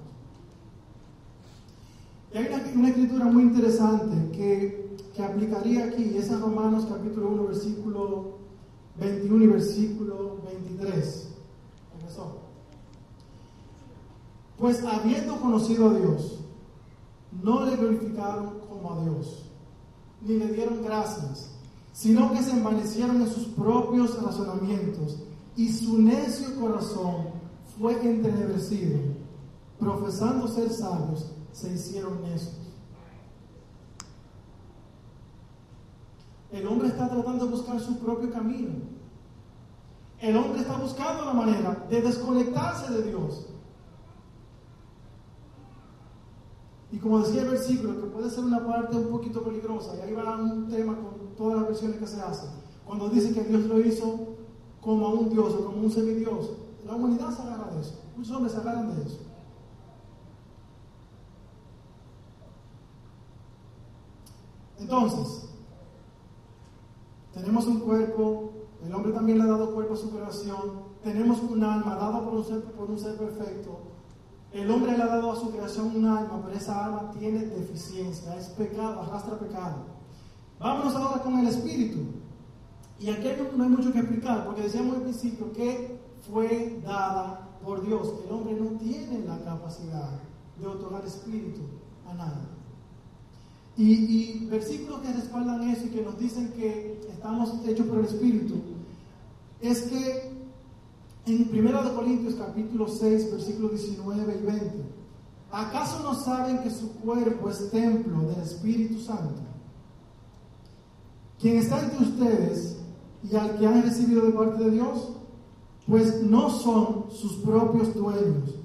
Y 2.33 2.37
hay 2.37 2.73
una, 2.75 2.89
escritura 2.89 3.25
muy 3.25 3.43
interesante 3.43 4.37
que, 4.37 4.97
que, 5.15 5.23
aplicaría 5.23 5.85
aquí, 5.85 6.15
es 6.15 6.29
en 6.29 6.41
Romanos 6.41 6.85
capítulo 6.87 7.29
1, 7.29 7.47
versículo 7.47 8.37
21 8.99 9.43
y 9.43 9.47
versículo 9.47 10.37
23. 10.45 11.29
Empezó. 11.99 12.37
Pues 14.57 14.83
habiendo 14.83 15.39
conocido 15.39 15.89
a 15.89 15.93
Dios, 15.95 16.39
no 17.43 17.65
le 17.65 17.75
glorificaron 17.75 18.59
como 18.69 18.93
a 18.93 19.03
Dios, 19.03 19.45
ni 20.21 20.35
le 20.35 20.47
dieron 20.53 20.83
gracias, 20.83 21.58
sino 21.99 22.31
que 22.31 22.41
se 22.41 22.51
envanecieron 22.51 23.21
en 23.21 23.27
sus 23.27 23.47
propios 23.47 24.23
razonamientos, 24.23 25.17
y 25.57 25.69
su 25.69 26.01
necio 26.01 26.57
corazón 26.57 27.31
fue 27.77 27.91
entenebrecido, 28.01 28.99
profesando 29.77 30.47
ser 30.47 30.69
sabios 30.69 31.33
se 31.51 31.73
hicieron 31.73 32.21
necios. 32.21 32.55
El 36.53 36.67
hombre 36.67 36.87
está 36.87 37.09
tratando 37.09 37.43
de 37.43 37.51
buscar 37.51 37.77
su 37.81 37.99
propio 37.99 38.31
camino. 38.31 38.75
El 40.19 40.37
hombre 40.37 40.61
está 40.61 40.77
buscando 40.77 41.25
la 41.25 41.33
manera 41.33 41.85
de 41.89 42.01
desconectarse 42.01 42.93
de 42.93 43.09
Dios. 43.09 43.45
Y 46.93 46.97
como 46.97 47.19
decía 47.19 47.41
el 47.41 47.49
versículo, 47.49 47.99
que 47.99 48.07
puede 48.07 48.29
ser 48.29 48.45
una 48.45 48.65
parte 48.65 48.95
un 48.95 49.09
poquito 49.09 49.43
peligrosa, 49.43 49.97
y 49.97 49.99
ahí 49.99 50.13
va 50.13 50.37
un 50.37 50.69
tema 50.69 50.95
con 50.95 51.18
todas 51.39 51.57
las 51.57 51.67
versiones 51.69 51.97
que 51.97 52.05
se 52.05 52.21
hacen. 52.21 52.49
Cuando 52.85 53.09
dice 53.09 53.33
que 53.33 53.43
Dios 53.45 53.63
lo 53.63 53.79
hizo 53.79 54.35
como 54.81 55.07
a 55.07 55.13
un 55.13 55.29
Dios 55.29 55.53
o 55.53 55.65
como 55.65 55.77
un 55.77 55.91
semidios, 55.91 56.51
la 56.85 56.95
humanidad 56.95 57.31
se 57.31 57.41
agarra 57.41 57.71
de 57.71 57.81
eso. 57.81 58.01
Muchos 58.15 58.35
hombres 58.35 58.51
se 58.51 58.59
agarran 58.59 58.93
de 58.93 59.01
eso. 59.01 59.19
Entonces, 64.79 65.49
tenemos 67.33 67.67
un 67.67 67.79
cuerpo, 67.79 68.51
el 68.85 68.93
hombre 68.93 69.13
también 69.13 69.37
le 69.37 69.45
ha 69.45 69.47
dado 69.47 69.73
cuerpo 69.73 69.93
a 69.93 69.97
su 69.97 70.09
creación, 70.09 70.89
tenemos 71.03 71.41
un 71.41 71.63
alma 71.63 71.95
dada 71.95 72.23
por 72.23 72.33
un 72.33 72.43
ser, 72.43 72.63
por 72.63 72.89
un 72.89 72.99
ser 72.99 73.17
perfecto, 73.17 73.79
el 74.51 74.69
hombre 74.71 74.97
le 74.97 75.03
ha 75.03 75.07
dado 75.07 75.31
a 75.31 75.35
su 75.35 75.51
creación 75.51 75.95
un 75.95 76.05
alma, 76.05 76.41
pero 76.43 76.57
esa 76.57 76.85
alma 76.85 77.11
tiene 77.11 77.45
deficiencia, 77.45 78.35
es 78.35 78.47
pecado, 78.47 79.01
arrastra 79.01 79.37
pecado. 79.37 79.98
Vámonos 80.59 80.95
ahora 80.95 81.21
con 81.21 81.39
el 81.39 81.47
espíritu. 81.47 81.99
Y 82.99 83.09
aquí 83.09 83.29
no 83.55 83.63
hay 83.63 83.69
mucho 83.69 83.93
que 83.93 83.99
explicar, 83.99 84.45
porque 84.45 84.63
decíamos 84.63 84.97
al 84.97 85.03
principio 85.03 85.53
que 85.53 85.97
fue 86.29 86.81
dada 86.83 87.47
por 87.63 87.85
Dios. 87.85 88.13
El 88.25 88.33
hombre 88.33 88.53
no 88.53 88.77
tiene 88.77 89.25
la 89.25 89.39
capacidad 89.43 90.09
de 90.59 90.67
otorgar 90.67 91.05
espíritu 91.05 91.61
a 92.09 92.13
nadie. 92.13 92.59
Y, 93.77 94.45
versículos 94.47 94.99
que 94.99 95.13
respaldan 95.13 95.69
eso 95.69 95.85
y 95.85 95.89
que 95.89 96.01
nos 96.01 96.19
dicen 96.19 96.51
que 96.51 96.99
estamos 97.09 97.65
hechos 97.65 97.87
por 97.87 97.99
el 97.99 98.05
Espíritu, 98.05 98.55
es 99.61 99.83
que 99.83 100.33
en 101.25 101.49
1 101.49 101.95
Corintios 101.95 102.35
capítulo 102.35 102.89
6, 102.89 103.31
versículos 103.31 103.71
19 103.71 104.37
y 104.41 104.45
20, 104.45 104.71
¿acaso 105.51 106.03
no 106.03 106.13
saben 106.13 106.59
que 106.59 106.71
su 106.71 106.91
cuerpo 106.95 107.49
es 107.49 107.71
templo 107.71 108.23
del 108.23 108.41
Espíritu 108.41 108.99
Santo? 108.99 109.48
Quien 111.39 111.57
está 111.57 111.81
entre 111.81 112.03
ustedes 112.03 112.77
y 113.23 113.35
al 113.35 113.57
que 113.57 113.65
han 113.65 113.83
recibido 113.83 114.25
de 114.25 114.31
parte 114.31 114.63
de 114.63 114.71
Dios, 114.71 115.09
pues 115.87 116.21
no 116.23 116.49
son 116.49 117.05
sus 117.09 117.37
propios 117.37 117.93
dueños, 117.95 118.55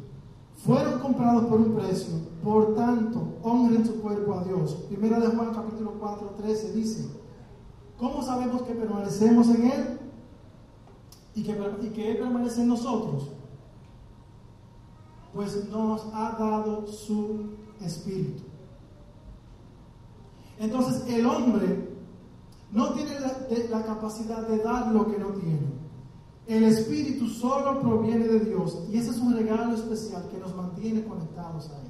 fueron 0.65 0.99
comprados 0.99 1.45
por 1.45 1.61
un 1.61 1.75
precio, 1.75 2.15
por 2.43 2.75
tanto, 2.75 3.35
honren 3.43 3.87
su 3.87 4.01
cuerpo 4.01 4.35
a 4.35 4.45
Dios. 4.45 4.73
Primera 4.89 5.21
de 5.21 5.29
Juan 5.29 5.55
capítulo 5.55 5.95
4, 6.01 6.35
13 6.39 6.73
dice, 6.73 7.09
¿cómo 7.99 8.23
sabemos 8.23 8.63
que 8.63 8.75
permanecemos 8.75 9.49
en 9.49 9.71
Él 9.71 9.99
y 11.35 11.43
que, 11.45 11.57
y 11.83 11.89
que 11.91 12.11
Él 12.11 12.19
permanece 12.19 12.63
en 12.63 12.69
nosotros? 12.69 13.29
Pues 15.33 15.69
nos 15.69 16.07
ha 16.13 16.37
dado 16.39 16.87
su 16.87 17.51
espíritu. 17.81 18.43
Entonces 20.59 21.05
el 21.09 21.27
hombre 21.27 21.94
no 22.75 22.93
tiene 22.93 23.13
la, 23.71 23.85
capacidad 23.85 24.47
de 24.49 24.59
dar 24.59 24.93
lo 24.93 25.07
que 25.07 25.17
no 25.17 25.29
tiene. 25.29 25.73
El 26.47 26.65
Espíritu 26.65 27.29
solo 27.29 27.81
proviene 27.81 28.27
de 28.27 28.41
Dios 28.41 28.83
y 28.91 28.99
ese 28.99 29.11
es 29.11 29.19
un 29.19 29.35
regalo 29.35 29.75
especial 29.75 30.29
que 30.29 30.39
nos 30.39 30.55
mantiene 30.55 31.05
conectados 31.05 31.71
a 31.71 31.79
Él. 31.79 31.89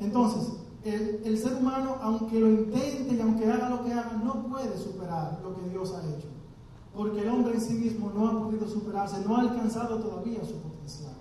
Entonces, 0.00 0.54
el, 0.82 1.38
ser 1.38 1.56
humano, 1.56 1.96
aunque 2.00 2.40
lo 2.40 2.48
intente 2.48 3.14
y 3.14 3.20
aunque 3.20 3.52
haga 3.52 3.68
lo 3.68 3.84
que 3.84 3.92
haga, 3.92 4.12
no 4.24 4.46
puede 4.46 4.78
superar 4.78 5.38
lo 5.42 5.54
que 5.54 5.68
Dios 5.68 5.92
ha 5.94 6.00
hecho. 6.16 6.28
Porque 6.96 7.20
el 7.20 7.28
hombre 7.28 7.54
en 7.54 7.60
sí 7.60 7.74
mismo 7.74 8.10
no 8.14 8.28
ha 8.28 8.44
podido 8.44 8.66
superarse, 8.66 9.22
no 9.26 9.36
ha 9.36 9.40
alcanzado 9.40 9.98
todavía 9.98 10.42
su 10.42 10.54
potencial. 10.54 11.12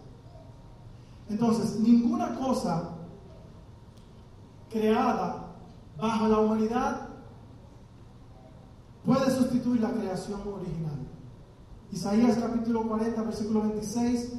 Entonces, 1.28 1.78
ninguna 1.80 2.36
cosa 2.36 2.92
creada 4.70 5.45
bajo 5.98 6.28
la 6.28 6.40
humanidad 6.40 7.10
puede 9.06 9.32
sustituir 9.32 9.82
la 9.82 9.92
creación 9.92 10.42
original. 10.42 11.00
Isaías 11.92 12.38
capítulo 12.38 12.88
40, 12.88 13.22
versículo 13.22 13.62
26, 13.62 14.34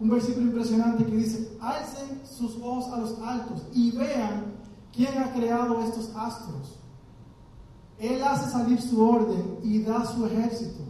un 0.00 0.10
versículo 0.10 0.46
impresionante 0.46 1.04
que 1.04 1.16
dice, 1.16 1.56
alcen 1.60 2.22
sus 2.26 2.56
ojos 2.56 2.92
a 2.92 2.98
los 2.98 3.18
altos 3.20 3.62
y 3.72 3.92
vean 3.92 4.54
quién 4.92 5.16
ha 5.18 5.32
creado 5.32 5.82
estos 5.82 6.10
astros. 6.16 6.80
Él 7.98 8.22
hace 8.24 8.50
salir 8.50 8.80
su 8.80 9.00
orden 9.00 9.58
y 9.62 9.82
da 9.82 10.04
su 10.04 10.26
ejército, 10.26 10.82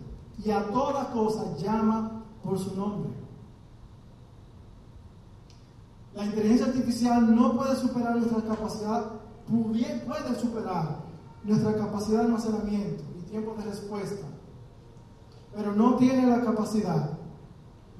y 0.42 0.50
a 0.50 0.66
toda 0.68 1.10
cosa 1.12 1.56
llama 1.58 2.24
por 2.42 2.58
su 2.58 2.74
nombre. 2.74 3.10
La 6.14 6.24
inteligencia 6.24 6.66
artificial 6.66 7.34
no 7.34 7.56
puede 7.56 7.76
superar 7.76 8.16
nuestra 8.16 8.40
capacidad, 8.42 9.10
puede 9.46 10.40
superar 10.40 11.04
nuestra 11.42 11.76
capacidad 11.76 12.20
de 12.20 12.24
almacenamiento 12.24 13.04
y 13.18 13.30
tiempo 13.30 13.54
de 13.54 13.64
respuesta, 13.64 14.26
pero 15.54 15.74
no 15.74 15.96
tiene 15.96 16.26
la 16.26 16.42
capacidad 16.42 17.18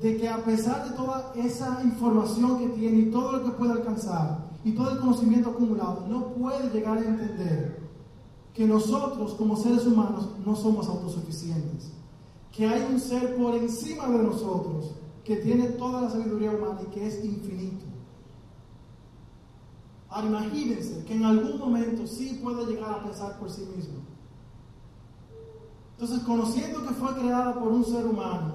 de 0.01 0.17
que 0.17 0.29
a 0.29 0.45
pesar 0.45 0.89
de 0.89 0.97
toda 0.97 1.33
esa 1.37 1.81
información 1.85 2.59
que 2.59 2.69
tiene 2.69 2.99
y 2.99 3.11
todo 3.11 3.33
lo 3.33 3.45
que 3.45 3.51
puede 3.53 3.73
alcanzar 3.73 4.51
y 4.65 4.73
todo 4.73 4.91
el 4.91 4.99
conocimiento 4.99 5.51
acumulado, 5.51 6.07
no 6.09 6.29
puede 6.35 6.71
llegar 6.71 6.99
a 6.99 7.05
entender 7.05 7.85
que 8.55 8.67
nosotros 8.67 9.35
como 9.35 9.57
seres 9.57 9.87
humanos 9.87 10.31
no 10.45 10.57
somos 10.57 10.89
autosuficientes, 10.89 11.93
que 12.51 12.67
hay 12.67 12.87
un 12.91 12.99
ser 12.99 13.37
por 13.37 13.55
encima 13.55 14.09
de 14.09 14.19
nosotros 14.19 14.95
que 15.25 15.37
tiene 15.37 15.69
toda 15.71 16.03
la 16.03 16.11
sabiduría 16.11 16.53
humana 16.53 16.81
y 16.83 16.91
que 16.95 17.07
es 17.07 17.25
infinito. 17.25 17.85
Imagínense 20.23 21.05
que 21.05 21.15
en 21.15 21.25
algún 21.25 21.59
momento 21.59 22.07
sí 22.07 22.41
puede 22.43 22.67
llegar 22.67 22.91
a 22.91 23.03
pensar 23.03 23.39
por 23.39 23.51
sí 23.51 23.63
mismo. 23.77 23.99
Entonces, 25.93 26.25
conociendo 26.25 26.87
que 26.87 26.95
fue 26.95 27.15
creada 27.15 27.55
por 27.55 27.69
un 27.69 27.85
ser 27.85 28.07
humano 28.07 28.55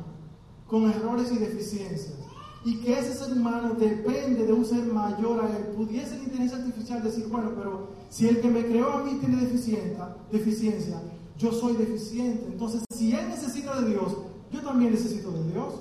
con 0.67 0.89
errores 0.89 1.31
y 1.31 1.37
deficiencias, 1.37 2.15
y 2.63 2.79
que 2.81 2.99
ese 2.99 3.13
ser 3.13 3.33
humano 3.33 3.73
depende 3.73 4.45
de 4.45 4.53
un 4.53 4.65
ser 4.65 4.85
mayor 4.85 5.43
a 5.43 5.57
él, 5.57 5.63
pudiese 5.75 6.17
la 6.17 6.23
inteligencia 6.23 6.57
artificial 6.57 7.01
decir, 7.01 7.27
bueno, 7.27 7.51
pero 7.55 7.87
si 8.09 8.27
el 8.27 8.41
que 8.41 8.49
me 8.49 8.65
creó 8.65 8.93
a 8.93 9.03
mí 9.03 9.17
tiene 9.19 9.37
deficiencia, 9.37 11.01
yo 11.37 11.51
soy 11.53 11.75
deficiente. 11.77 12.45
Entonces, 12.51 12.83
si 12.93 13.13
él 13.13 13.29
necesita 13.29 13.79
de 13.79 13.89
Dios, 13.89 14.17
yo 14.51 14.61
también 14.61 14.91
necesito 14.91 15.31
de 15.31 15.51
Dios. 15.51 15.75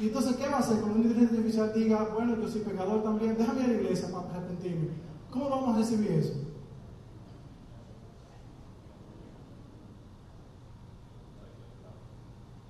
Y 0.00 0.04
entonces, 0.04 0.36
¿qué 0.36 0.48
va 0.48 0.56
a 0.56 0.60
hacer 0.60 0.80
cuando 0.80 0.98
un 0.98 1.04
inteligencia 1.04 1.36
artificial 1.36 1.72
diga, 1.74 2.08
bueno, 2.14 2.36
yo 2.40 2.48
soy 2.48 2.62
pecador 2.62 3.02
también, 3.02 3.36
déjame 3.36 3.64
ir 3.64 3.70
iglesia 3.90 4.12
para 4.12 4.30
arrepentirme? 4.30 4.88
¿Cómo 5.30 5.48
vamos 5.48 5.74
a 5.74 5.78
recibir 5.78 6.12
eso? 6.12 6.34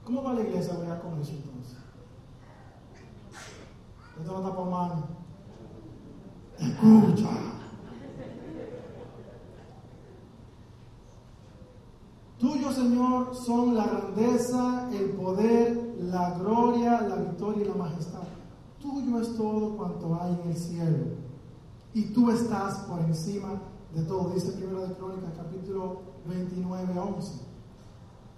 ¿Cómo 0.05 0.23
va 0.23 0.35
la 0.35 0.41
iglesia 0.41 0.75
a 0.75 0.79
ver 0.79 1.01
con 1.01 1.21
eso 1.21 1.33
entonces? 1.33 1.77
Esto 4.19 4.33
no 4.33 4.39
está 4.39 4.57
por 4.57 4.69
mano. 4.69 5.09
Escucha. 6.59 7.29
Tuyo, 12.39 12.73
Señor, 12.73 13.35
son 13.37 13.77
la 13.77 13.87
grandeza, 13.87 14.89
el 14.93 15.11
poder, 15.11 15.97
la 16.01 16.31
gloria, 16.39 17.03
la 17.03 17.17
victoria 17.17 17.65
y 17.65 17.69
la 17.69 17.75
majestad. 17.75 18.30
Tuyo 18.81 19.21
es 19.21 19.37
todo 19.37 19.77
cuanto 19.77 20.19
hay 20.21 20.41
en 20.43 20.51
el 20.51 20.57
cielo. 20.57 21.05
Y 21.93 22.05
tú 22.13 22.31
estás 22.31 22.79
por 22.81 23.01
encima 23.01 23.61
de 23.95 24.03
todo. 24.03 24.31
Dice 24.31 24.53
Primera 24.53 24.87
de 24.87 24.95
Crónicas, 24.95 25.33
capítulo 25.37 26.01
29, 26.27 26.99
11. 26.99 27.33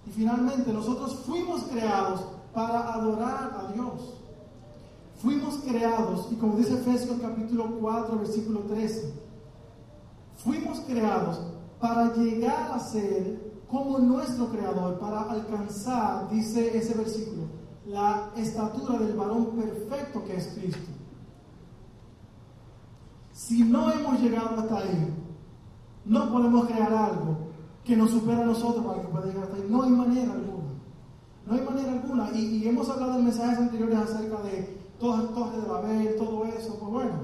Y 0.07 0.11
finalmente, 0.11 0.73
nosotros 0.73 1.17
fuimos 1.27 1.63
creados 1.65 2.25
para 2.53 2.95
adorar 2.95 3.57
a 3.57 3.73
Dios. 3.73 4.15
Fuimos 5.23 5.59
creados, 5.59 6.27
y 6.33 6.35
como 6.35 6.57
dice 6.57 6.75
Efesios 6.75 7.17
capítulo 7.21 7.79
4, 7.81 8.19
versículo 8.19 8.61
13, 8.61 9.15
fuimos 10.35 10.81
creados 10.81 11.41
para 11.81 12.13
llegar 12.17 12.73
a 12.73 12.81
ser 12.81 13.53
como 13.71 14.01
nuestro 14.01 14.49
creador, 14.49 14.99
para 14.99 15.23
alcanzar, 15.23 16.29
dice 16.29 16.77
ese 16.77 16.95
versículo, 16.95 17.42
la 17.93 18.31
estatura 18.37 18.99
del 18.99 19.15
varón 19.15 19.49
perfecto 19.55 20.25
que 20.25 20.37
es 20.37 20.47
Cristo. 20.59 20.91
Si 23.33 23.65
no 23.65 23.93
hemos 23.93 24.19
llegado 24.19 24.61
hasta 24.61 24.79
ahí, 24.79 25.15
no 26.07 26.33
podemos 26.33 26.67
crear 26.67 26.93
algo 26.93 27.37
que 27.85 27.95
nos 27.95 28.11
supera 28.11 28.43
a 28.43 28.47
nosotros 28.47 28.85
para 28.85 29.03
que 29.03 29.09
pueda 29.09 29.27
llegar 29.27 29.45
hasta 29.45 29.57
ahí. 29.57 29.67
No 29.69 29.83
hay 29.83 29.91
manera 29.91 30.33
alguna. 30.33 30.63
No 31.47 31.55
hay 31.55 31.61
manera 31.61 31.93
alguna. 31.93 32.31
Y, 32.33 32.39
y 32.57 32.69
hemos 32.69 32.89
hablado 32.89 33.19
en 33.19 33.25
mensajes 33.25 33.59
anteriores 33.59 33.99
acerca 33.99 34.43
de 34.43 34.81
todas 34.99 35.25
las 35.25 35.35
torres 35.35 35.63
de 35.63 35.69
Babel, 35.69 36.17
todo 36.17 36.45
eso, 36.47 36.79
pues 36.79 36.93
bueno, 36.93 37.15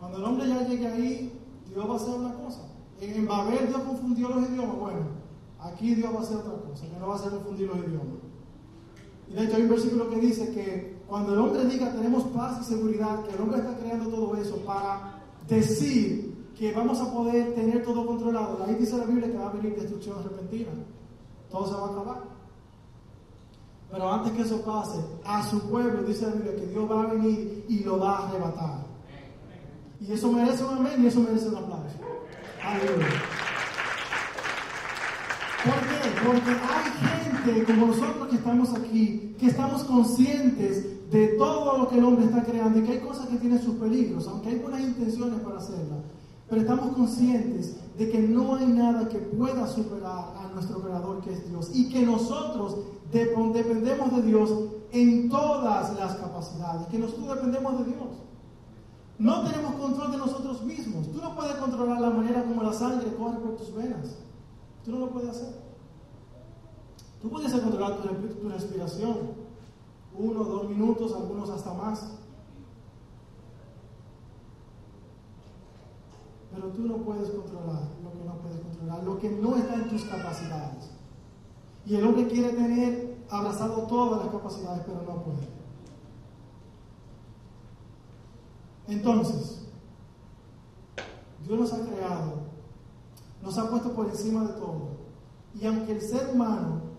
cuando 0.00 0.18
el 0.18 0.24
hombre 0.24 0.48
ya 0.48 0.66
llegue 0.66 0.86
ahí, 0.88 1.40
Dios 1.68 1.88
va 1.88 1.92
a 1.92 1.96
hacer 1.96 2.14
una 2.14 2.34
cosa. 2.34 2.62
En 3.00 3.26
Babel 3.26 3.68
Dios 3.68 3.82
confundió 3.82 4.28
los 4.28 4.48
idiomas, 4.48 4.78
bueno, 4.78 5.00
aquí 5.60 5.94
Dios 5.94 6.12
va 6.12 6.18
a 6.18 6.22
hacer 6.22 6.38
otra 6.38 6.68
cosa, 6.68 6.86
que 6.88 6.98
no 6.98 7.06
va 7.06 7.12
a 7.12 7.16
hacer 7.16 7.30
confundir 7.30 7.68
los 7.68 7.76
idiomas. 7.76 8.31
Y 9.32 9.34
de 9.34 9.44
hecho 9.44 9.56
hay 9.56 9.62
un 9.62 9.70
versículo 9.70 10.10
que 10.10 10.16
dice 10.16 10.52
que 10.52 11.02
cuando 11.08 11.32
el 11.32 11.40
hombre 11.40 11.64
diga 11.64 11.90
tenemos 11.92 12.24
paz 12.24 12.58
y 12.60 12.64
seguridad, 12.64 13.24
que 13.24 13.34
el 13.34 13.40
hombre 13.40 13.58
está 13.60 13.76
creando 13.76 14.10
todo 14.10 14.36
eso 14.36 14.56
para 14.58 15.20
decir 15.48 16.52
que 16.58 16.72
vamos 16.72 17.00
a 17.00 17.10
poder 17.10 17.54
tener 17.54 17.82
todo 17.82 18.06
controlado, 18.06 18.62
ahí 18.64 18.74
dice 18.74 18.98
la 18.98 19.06
Biblia 19.06 19.30
que 19.30 19.38
va 19.38 19.48
a 19.48 19.52
venir 19.52 19.74
destrucción 19.74 20.22
repentina, 20.22 20.70
todo 21.50 21.66
se 21.66 21.74
va 21.74 21.86
a 21.86 21.90
acabar. 21.90 22.22
Pero 23.90 24.12
antes 24.12 24.32
que 24.32 24.42
eso 24.42 24.62
pase, 24.62 24.98
a 25.24 25.42
su 25.48 25.68
pueblo 25.68 26.02
dice 26.02 26.26
la 26.26 26.32
Biblia 26.32 26.56
que 26.56 26.66
Dios 26.66 26.90
va 26.90 27.02
a 27.02 27.06
venir 27.06 27.64
y 27.68 27.80
lo 27.84 27.98
va 27.98 28.18
a 28.18 28.28
arrebatar. 28.28 28.86
Y 30.00 30.12
eso 30.12 30.32
merece 30.32 30.64
un 30.64 30.78
amén 30.78 31.02
y 31.02 31.06
eso 31.06 31.20
merece 31.20 31.48
un 31.48 31.56
aplauso. 31.56 31.96
Aleluya. 32.62 33.06
¿Por 35.64 35.74
qué? 35.74 36.26
Porque 36.26 36.50
hay 36.50 37.11
como 37.66 37.86
nosotros 37.86 38.28
que 38.28 38.36
estamos 38.36 38.74
aquí, 38.74 39.34
que 39.38 39.46
estamos 39.46 39.84
conscientes 39.84 41.10
de 41.10 41.28
todo 41.38 41.78
lo 41.78 41.88
que 41.88 41.98
el 41.98 42.04
hombre 42.04 42.26
está 42.26 42.42
creando 42.44 42.78
y 42.78 42.82
que 42.82 42.92
hay 42.92 43.00
cosas 43.00 43.26
que 43.26 43.36
tienen 43.36 43.60
sus 43.60 43.74
peligros, 43.74 44.26
aunque 44.28 44.50
hay 44.50 44.58
buenas 44.58 44.80
intenciones 44.80 45.40
para 45.40 45.58
hacerlas. 45.58 45.98
Pero 46.48 46.60
estamos 46.60 46.94
conscientes 46.94 47.76
de 47.98 48.10
que 48.10 48.18
no 48.20 48.54
hay 48.54 48.66
nada 48.66 49.08
que 49.08 49.18
pueda 49.18 49.66
superar 49.66 50.34
a 50.36 50.50
nuestro 50.54 50.80
Creador 50.80 51.20
que 51.22 51.32
es 51.32 51.48
Dios 51.48 51.70
y 51.74 51.88
que 51.88 52.02
nosotros 52.02 52.76
dependemos 53.10 54.14
de 54.14 54.22
Dios 54.22 54.50
en 54.92 55.28
todas 55.28 55.94
las 55.98 56.14
capacidades, 56.16 56.86
que 56.88 56.98
nosotros 56.98 57.36
dependemos 57.36 57.78
de 57.78 57.84
Dios. 57.84 58.08
No 59.18 59.42
tenemos 59.42 59.74
control 59.76 60.12
de 60.12 60.18
nosotros 60.18 60.62
mismos. 60.64 61.10
Tú 61.12 61.20
no 61.20 61.34
puedes 61.34 61.54
controlar 61.54 62.00
la 62.00 62.10
manera 62.10 62.42
como 62.44 62.62
la 62.62 62.72
sangre 62.72 63.14
corre 63.14 63.38
por 63.38 63.56
tus 63.56 63.74
venas. 63.74 64.16
Tú 64.84 64.92
no 64.92 64.98
lo 65.00 65.10
puedes 65.10 65.30
hacer. 65.30 65.61
Tú 67.22 67.30
puedes 67.30 67.52
controlar 67.52 68.02
tu, 68.02 68.48
respiración. 68.48 69.16
Uno, 70.18 70.44
dos 70.44 70.68
minutos, 70.68 71.14
algunos 71.14 71.48
hasta 71.48 71.72
más. 71.72 72.18
Pero 76.52 76.68
tú 76.68 76.82
no 76.82 76.96
puedes 76.98 77.30
controlar 77.30 77.82
lo 78.02 78.12
que 78.12 78.24
no 78.24 78.34
puedes 78.42 78.60
controlar, 78.60 79.04
lo 79.04 79.18
que 79.18 79.30
no 79.30 79.56
está 79.56 79.74
en 79.74 79.88
tus 79.88 80.02
capacidades. 80.02 80.90
Y 81.86 81.94
el 81.94 82.04
hombre 82.04 82.26
quiere 82.26 82.50
tener 82.50 83.16
abrazado 83.30 83.86
todas 83.86 84.24
las 84.24 84.34
capacidades, 84.34 84.82
pero 84.84 85.02
no 85.02 85.22
puede. 85.22 85.48
Entonces, 88.88 89.64
Dios 91.46 91.58
nos 91.58 91.72
ha 91.72 91.86
creado, 91.86 92.34
nos 93.42 93.56
ha 93.56 93.70
puesto 93.70 93.92
por 93.94 94.08
encima 94.08 94.42
de 94.44 94.52
todo. 94.54 94.88
Y 95.54 95.66
aunque 95.66 95.92
el 95.92 96.02
ser 96.02 96.28
humano, 96.34 96.91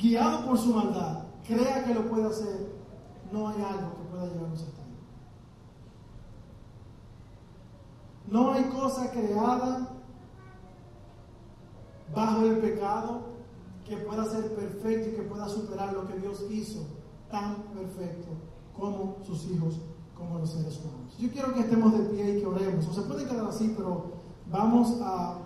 guiado 0.00 0.46
por 0.46 0.58
su 0.58 0.74
maldad, 0.74 1.24
crea 1.46 1.84
que 1.84 1.94
lo 1.94 2.08
puede 2.08 2.26
hacer, 2.26 2.72
no 3.32 3.48
hay 3.48 3.62
algo 3.62 3.96
que 3.96 4.02
pueda 4.10 4.26
llevarnos 4.26 4.62
hasta 4.62 4.82
ahí. 4.82 4.98
No 8.28 8.52
hay 8.52 8.64
cosa 8.64 9.10
creada 9.10 9.88
bajo 12.14 12.42
el 12.42 12.58
pecado 12.58 13.30
que 13.86 13.96
pueda 13.96 14.24
ser 14.26 14.54
perfecto 14.54 15.10
y 15.10 15.12
que 15.12 15.22
pueda 15.22 15.48
superar 15.48 15.92
lo 15.92 16.06
que 16.06 16.18
Dios 16.18 16.44
hizo 16.50 16.86
tan 17.30 17.56
perfecto 17.74 18.28
como 18.78 19.16
sus 19.24 19.50
hijos, 19.50 19.80
como 20.16 20.38
los 20.38 20.50
seres 20.50 20.78
humanos. 20.78 21.16
Yo 21.18 21.30
quiero 21.30 21.52
que 21.52 21.60
estemos 21.60 21.92
de 21.92 22.04
pie 22.04 22.36
y 22.36 22.40
que 22.40 22.46
oremos. 22.46 22.86
O 22.88 22.92
se 22.92 23.02
puede 23.02 23.26
quedar 23.26 23.46
así, 23.46 23.74
pero 23.76 24.12
vamos 24.50 24.98
a, 25.02 25.38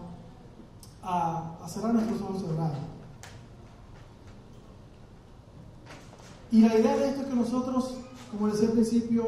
cerrar 1.67 1.95
nuestros 1.95 2.21
ojos 2.23 2.43
y 2.43 2.53
orar. 2.53 2.94
Y 6.55 6.61
la 6.61 6.79
idea 6.79 6.97
de 6.97 7.09
esto 7.09 7.23
es 7.23 7.27
que 7.27 7.35
nosotros, 7.35 7.95
como 8.31 8.47
decía 8.47 8.69
al 8.69 8.75
principio, 8.75 9.25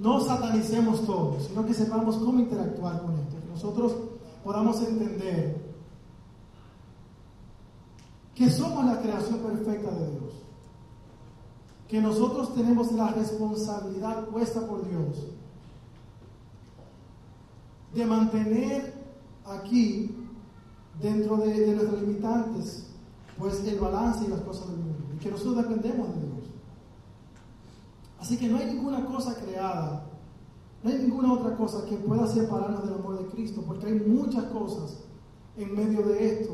no 0.00 0.18
satanicemos 0.18 1.04
todo, 1.04 1.38
sino 1.46 1.66
que 1.66 1.74
sepamos 1.74 2.16
cómo 2.16 2.40
interactuar 2.40 3.02
con 3.02 3.18
esto. 3.18 3.38
Que 3.38 3.48
nosotros 3.48 3.92
podamos 4.42 4.80
entender 4.80 5.62
que 8.34 8.48
somos 8.48 8.86
la 8.86 9.02
creación 9.02 9.40
perfecta 9.40 9.90
de 9.90 10.10
Dios, 10.10 10.32
que 11.86 12.00
nosotros 12.00 12.54
tenemos 12.54 12.90
la 12.92 13.08
responsabilidad 13.08 14.24
puesta 14.28 14.66
por 14.66 14.88
Dios 14.88 15.18
de 17.92 18.06
mantener 18.06 18.94
aquí, 19.44 20.16
dentro 20.98 21.36
de, 21.36 21.60
de 21.60 21.74
nuestras 21.74 22.00
limitantes, 22.00 22.93
pues 23.38 23.64
el 23.64 23.78
balance 23.78 24.24
y 24.24 24.28
las 24.28 24.40
cosas 24.40 24.68
del 24.68 24.78
mundo, 24.78 25.04
y 25.14 25.18
que 25.18 25.30
nosotros 25.30 25.56
dependemos 25.56 26.08
de 26.08 26.20
Dios. 26.22 26.34
Así 28.20 28.38
que 28.38 28.48
no 28.48 28.58
hay 28.58 28.66
ninguna 28.66 29.04
cosa 29.04 29.34
creada, 29.34 30.06
no 30.82 30.90
hay 30.90 30.98
ninguna 30.98 31.32
otra 31.32 31.56
cosa 31.56 31.84
que 31.86 31.96
pueda 31.96 32.26
separarnos 32.26 32.84
del 32.84 32.94
amor 32.94 33.18
de 33.18 33.26
Cristo, 33.28 33.62
porque 33.66 33.86
hay 33.86 34.00
muchas 34.00 34.44
cosas 34.44 35.04
en 35.56 35.74
medio 35.74 36.06
de 36.06 36.40
esto, 36.40 36.52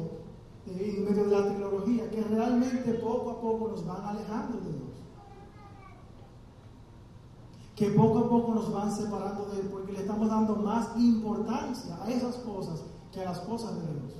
eh, 0.66 0.94
en 0.98 1.04
medio 1.04 1.24
de 1.24 1.30
la 1.30 1.48
tecnología, 1.48 2.10
que 2.10 2.22
realmente 2.22 2.94
poco 2.94 3.30
a 3.30 3.40
poco 3.40 3.68
nos 3.68 3.86
van 3.86 4.04
alejando 4.04 4.58
de 4.58 4.72
Dios. 4.72 4.90
Que 7.74 7.90
poco 7.90 8.18
a 8.18 8.28
poco 8.28 8.54
nos 8.54 8.72
van 8.72 8.94
separando 8.94 9.46
de 9.46 9.60
Él, 9.60 9.68
porque 9.70 9.92
le 9.92 10.00
estamos 10.00 10.28
dando 10.28 10.56
más 10.56 10.96
importancia 10.98 11.98
a 12.02 12.10
esas 12.10 12.36
cosas 12.36 12.82
que 13.12 13.20
a 13.20 13.24
las 13.24 13.40
cosas 13.40 13.74
de 13.74 13.92
Dios. 13.94 14.19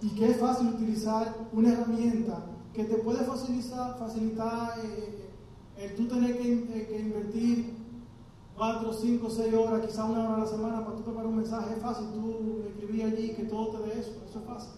Y 0.00 0.10
que 0.10 0.30
es 0.30 0.36
fácil 0.38 0.68
utilizar 0.68 1.34
una 1.52 1.72
herramienta 1.72 2.44
que 2.72 2.84
te 2.84 2.96
puede 2.98 3.24
facilitar, 3.24 3.98
facilitar 3.98 4.78
eh, 4.84 5.30
el 5.76 5.96
tú 5.96 6.06
tener 6.06 6.38
que, 6.38 6.52
eh, 6.52 6.86
que, 6.88 7.00
invertir 7.00 7.74
4, 8.56 8.92
5, 8.92 9.30
6 9.30 9.54
horas, 9.54 9.86
quizá 9.86 10.04
una 10.04 10.24
hora 10.24 10.34
a 10.36 10.38
la 10.38 10.46
semana 10.46 10.84
para 10.84 10.96
tú 10.96 11.02
preparar 11.02 11.26
un 11.26 11.36
mensaje. 11.36 11.74
Es 11.74 11.82
fácil 11.82 12.06
tú 12.12 12.62
escribir 12.68 13.04
allí 13.04 13.34
que 13.34 13.44
todo 13.44 13.68
te 13.68 13.88
dé 13.88 14.00
eso. 14.00 14.12
Eso 14.28 14.38
es 14.38 14.44
fácil. 14.44 14.72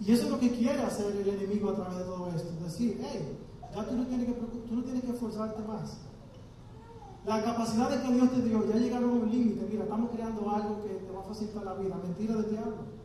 Y 0.00 0.12
eso 0.12 0.24
es 0.24 0.30
lo 0.30 0.40
que 0.40 0.50
quiere 0.50 0.82
hacer 0.82 1.14
el 1.14 1.28
enemigo 1.28 1.70
a 1.70 1.74
través 1.74 1.98
de 1.98 2.04
todo 2.04 2.28
esto. 2.34 2.64
Decir, 2.64 3.00
hey, 3.02 3.38
ya 3.74 3.86
tú 3.86 3.94
no 3.94 4.06
tienes 4.06 4.26
que, 4.26 4.32
tú 4.32 4.74
no 4.74 4.82
tienes 4.82 5.04
que 5.04 5.10
esforzarte 5.10 5.62
más. 5.62 5.98
La 7.24 7.42
capacidad 7.44 7.88
de 7.88 8.02
que 8.02 8.14
Dios 8.14 8.30
te 8.30 8.42
dio 8.42 8.66
ya 8.66 8.76
llegaron 8.76 9.10
a 9.10 9.12
un 9.12 9.30
límite. 9.30 9.66
Mira, 9.70 9.84
estamos 9.84 10.10
creando 10.10 10.50
algo 10.50 10.82
que 10.82 10.88
te 10.88 11.12
va 11.12 11.20
a 11.20 11.24
facilitar 11.24 11.64
la 11.64 11.74
vida. 11.74 12.00
Mentira 12.02 12.34
del 12.34 12.50
diablo. 12.50 13.01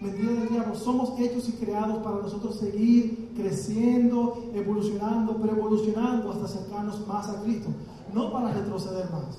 Mentira 0.00 0.32
del 0.32 0.48
diablo. 0.48 0.74
Somos 0.74 1.18
hechos 1.20 1.48
y 1.50 1.52
creados 1.52 2.02
para 2.02 2.16
nosotros 2.16 2.56
seguir 2.56 3.32
creciendo, 3.36 4.50
evolucionando, 4.54 5.36
pero 5.36 5.56
evolucionando 5.56 6.30
hasta 6.32 6.46
acercarnos 6.46 7.06
más 7.06 7.28
a 7.28 7.42
Cristo. 7.42 7.68
No 8.14 8.32
para 8.32 8.52
retroceder 8.52 9.10
más. 9.10 9.38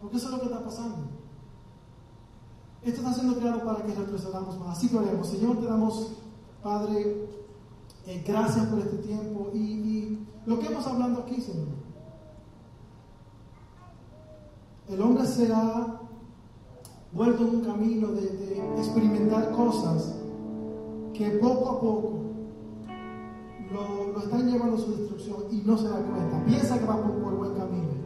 Porque 0.00 0.16
eso 0.16 0.26
es 0.26 0.32
lo 0.32 0.40
que 0.40 0.46
está 0.46 0.64
pasando. 0.64 0.96
Esto 2.82 3.02
está 3.02 3.12
siendo 3.12 3.38
creado 3.38 3.62
para 3.62 3.84
que 3.84 3.94
retrocedamos 3.94 4.58
más. 4.58 4.78
Así 4.78 4.88
que 4.88 4.96
oremos. 4.96 5.28
Señor, 5.28 5.58
te 5.58 5.66
damos, 5.66 6.12
Padre, 6.62 7.28
eh, 8.06 8.24
gracias 8.26 8.66
por 8.66 8.78
este 8.78 8.96
tiempo 8.96 9.50
y, 9.52 9.58
y 9.58 10.26
lo 10.46 10.58
que 10.58 10.68
hemos 10.68 10.86
hablado 10.86 11.20
aquí, 11.20 11.38
Señor. 11.38 11.68
El 14.88 15.02
hombre 15.02 15.26
será 15.26 15.99
vuelto 17.12 17.42
en 17.42 17.54
un 17.56 17.64
camino 17.64 18.08
de, 18.08 18.40
experimentar 18.78 19.50
cosas 19.52 20.14
que 21.12 21.30
poco 21.32 21.68
a 21.68 21.80
poco 21.80 22.12
lo, 23.72 24.18
están 24.18 24.50
llevando 24.50 24.76
a 24.76 24.78
su 24.78 24.96
destrucción 24.96 25.36
y 25.50 25.56
no 25.58 25.76
se 25.76 25.88
da 25.88 25.96
cuenta. 25.96 26.44
Piensa 26.44 26.78
que 26.78 26.86
va 26.86 26.96
por, 27.02 27.22
por 27.22 27.36
buen 27.36 27.54
camino. 27.54 28.00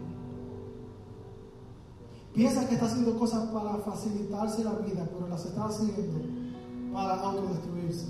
Piensa 2.33 2.67
que 2.67 2.75
está 2.75 2.87
haciendo 2.87 3.17
cosas 3.19 3.49
para 3.51 3.77
facilitarse 3.79 4.65
la 4.65 4.73
vida, 4.73 5.09
pero 5.13 5.29
las 5.29 5.45
está 5.47 5.67
haciendo 5.67 6.21
para 6.93 7.21
autodestruirse. 7.21 8.07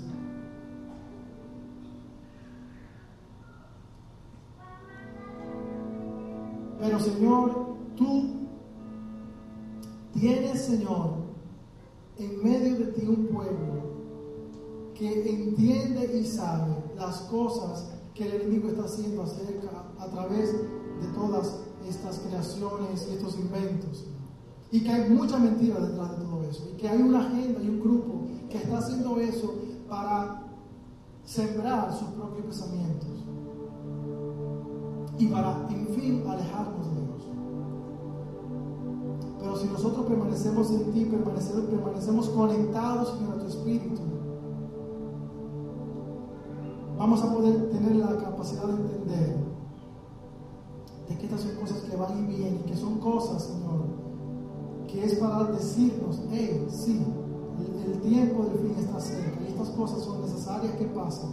Pero 6.79 6.99
Señor, 6.99 7.75
tú 7.95 8.44
Tienes, 10.15 10.61
Señor, 10.61 11.09
en 12.17 12.41
medio 12.41 12.77
de 12.77 12.85
ti 12.93 13.05
un 13.05 13.27
pueblo 13.27 13.75
que 14.93 15.29
entiende 15.29 16.17
y 16.17 16.25
sabe 16.25 16.73
las 16.95 17.17
cosas 17.23 17.89
que 18.13 18.25
el 18.25 18.41
enemigo 18.41 18.69
está 18.69 18.85
haciendo 18.85 19.23
acerca 19.23 19.69
a 19.99 20.07
través 20.07 20.53
de 20.53 21.07
todas 21.13 21.59
estas 21.85 22.19
creaciones 22.19 23.07
y 23.09 23.15
estos 23.15 23.37
inventos. 23.37 24.05
Y 24.71 24.83
que 24.83 24.89
hay 24.89 25.09
mucha 25.09 25.37
mentira 25.37 25.79
detrás 25.81 26.11
de 26.11 26.25
todo 26.25 26.43
eso. 26.43 26.69
Y 26.73 26.77
que 26.77 26.87
hay 26.87 27.01
una 27.01 27.19
agenda 27.19 27.61
y 27.61 27.67
un 27.67 27.81
grupo 27.81 28.21
que 28.49 28.57
está 28.57 28.77
haciendo 28.77 29.19
eso 29.19 29.53
para 29.89 30.43
sembrar 31.25 31.91
sus 31.91 32.07
propios 32.09 32.45
pensamientos. 32.45 33.09
Y 35.17 35.27
para, 35.27 35.67
en 35.69 35.87
fin, 35.89 36.23
alejarnos 36.25 36.94
de 36.94 36.94
pero 39.45 39.57
si 39.57 39.67
nosotros 39.67 40.07
permanecemos 40.07 40.71
en 40.71 40.91
ti, 40.91 41.05
permanecemos, 41.05 41.65
permanecemos 41.65 42.29
conectados 42.29 43.13
en 43.19 43.39
tu 43.39 43.45
espíritu, 43.45 44.01
vamos 46.97 47.21
a 47.21 47.31
poder 47.31 47.69
tener 47.69 47.95
la 47.97 48.17
capacidad 48.17 48.63
de 48.63 48.73
entender 48.73 49.37
de 51.07 51.15
que 51.15 51.25
estas 51.25 51.41
son 51.41 51.55
cosas 51.57 51.77
que 51.77 51.95
van 51.95 52.23
y 52.23 52.35
vienen, 52.35 52.63
que 52.63 52.75
son 52.75 52.97
cosas, 52.97 53.43
Señor, 53.43 53.85
que 54.87 55.05
es 55.05 55.13
para 55.19 55.43
decirnos, 55.43 56.19
hey, 56.31 56.65
sí, 56.67 57.05
el, 57.59 57.91
el 57.91 58.01
tiempo 58.01 58.45
del 58.45 58.57
fin 58.57 58.73
está 58.79 58.99
cerca 58.99 59.43
y 59.43 59.51
estas 59.51 59.69
cosas 59.69 60.01
son 60.01 60.21
necesarias 60.21 60.73
que 60.73 60.85
pasen 60.85 61.29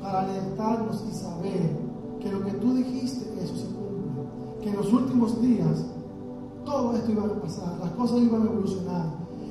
para 0.00 0.20
alertarnos 0.20 1.02
y 1.10 1.12
saber 1.12 1.76
que 2.20 2.30
lo 2.30 2.44
que 2.44 2.52
tú 2.52 2.72
dijiste, 2.74 3.34
eso 3.42 3.56
se 3.56 3.66
cumple, 3.66 4.62
que 4.62 4.68
en 4.68 4.76
los 4.76 4.92
últimos 4.92 5.42
días 5.42 5.95
todo 6.66 6.94
esto 6.94 7.12
iba 7.12 7.24
a 7.24 7.40
pasar, 7.40 7.78
las 7.80 7.90
cosas 7.92 8.18
iban 8.20 8.42
a 8.42 8.44
evolucionar. 8.44 9.06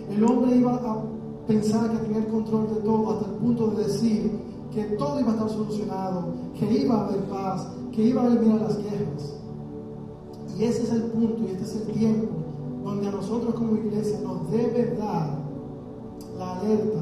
El 0.09 0.23
hombre 0.23 0.57
iba 0.57 0.75
a 0.75 1.01
pensar 1.47 1.89
que 1.91 1.97
tenía 1.97 2.19
el 2.19 2.27
control 2.27 2.67
de 2.75 2.81
todo 2.81 3.11
hasta 3.11 3.25
el 3.31 3.37
punto 3.37 3.67
de 3.69 3.83
decir 3.85 4.39
que 4.71 4.83
todo 4.97 5.19
iba 5.19 5.31
a 5.31 5.33
estar 5.33 5.49
solucionado, 5.49 6.25
que 6.59 6.71
iba 6.71 6.95
a 6.95 7.07
haber 7.07 7.23
paz, 7.29 7.67
que 7.91 8.03
iba 8.03 8.21
a 8.21 8.27
eliminar 8.27 8.61
las 8.61 8.77
guerras. 8.77 9.39
Y 10.57 10.63
ese 10.63 10.83
es 10.83 10.91
el 10.91 11.03
punto 11.03 11.43
y 11.43 11.47
este 11.47 11.63
es 11.63 11.75
el 11.75 11.93
tiempo 11.93 12.27
donde 12.83 13.07
a 13.07 13.11
nosotros 13.11 13.55
como 13.55 13.75
iglesia 13.77 14.19
nos 14.21 14.49
debe 14.51 14.95
dar 14.95 15.39
la 16.37 16.59
alerta 16.59 17.01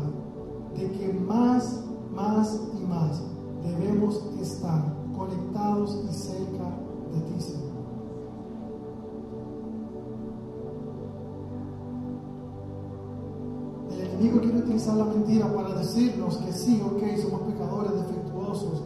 de 0.78 0.92
que 0.92 1.14
más, 1.14 1.84
más 2.16 2.62
y 2.80 2.86
más 2.86 3.22
debemos 3.64 4.24
estar 4.42 4.96
conectados 5.16 6.00
y 6.10 6.14
cerca 6.14 6.78
de 7.14 7.22
ti, 7.22 7.42
Señor. 7.42 7.73
Utilizar 14.74 14.98
la 14.98 15.06
mentira 15.06 15.54
para 15.54 15.76
decirnos 15.76 16.38
que 16.38 16.52
sí, 16.52 16.82
ok, 16.84 17.04
somos 17.22 17.42
pecadores, 17.42 17.92
defectuosos, 17.92 18.82